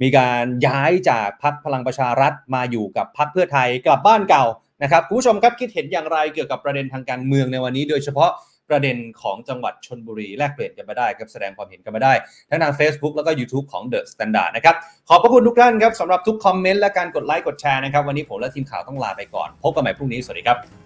[0.02, 4.44] มีการย้ายจากพักพลังประชารัฐมาอยู่กับพักเพื่อไทยกลับบ้านเก่า
[4.82, 8.30] นะครับคุณผู้ชมครับคิดเห็นอย่างไรเกี่ยวกับประเด็นทางการเมืองในวันนี้ โดยเฉพาะ
[8.68, 12.12] ประเด็นของจังหวัดชนบุรีแลกเปลี่ยนกันมาได้ครับแสดงความเห็นกันมาได้
[12.50, 14.76] ทั้งทาง Facebook แล้วก็ YouTube ของ The Standard นะครับ
[15.08, 20.85] ขอบพระคุณทุกท่านครับสำหรับทุกคอมเมนต์และการกดไลค์กดแชร์นะครับวันนี้ผมและทีมข่าวต้องลาไปก่อน พบกันใหม่พรุ่งนี้สวัสดีครับ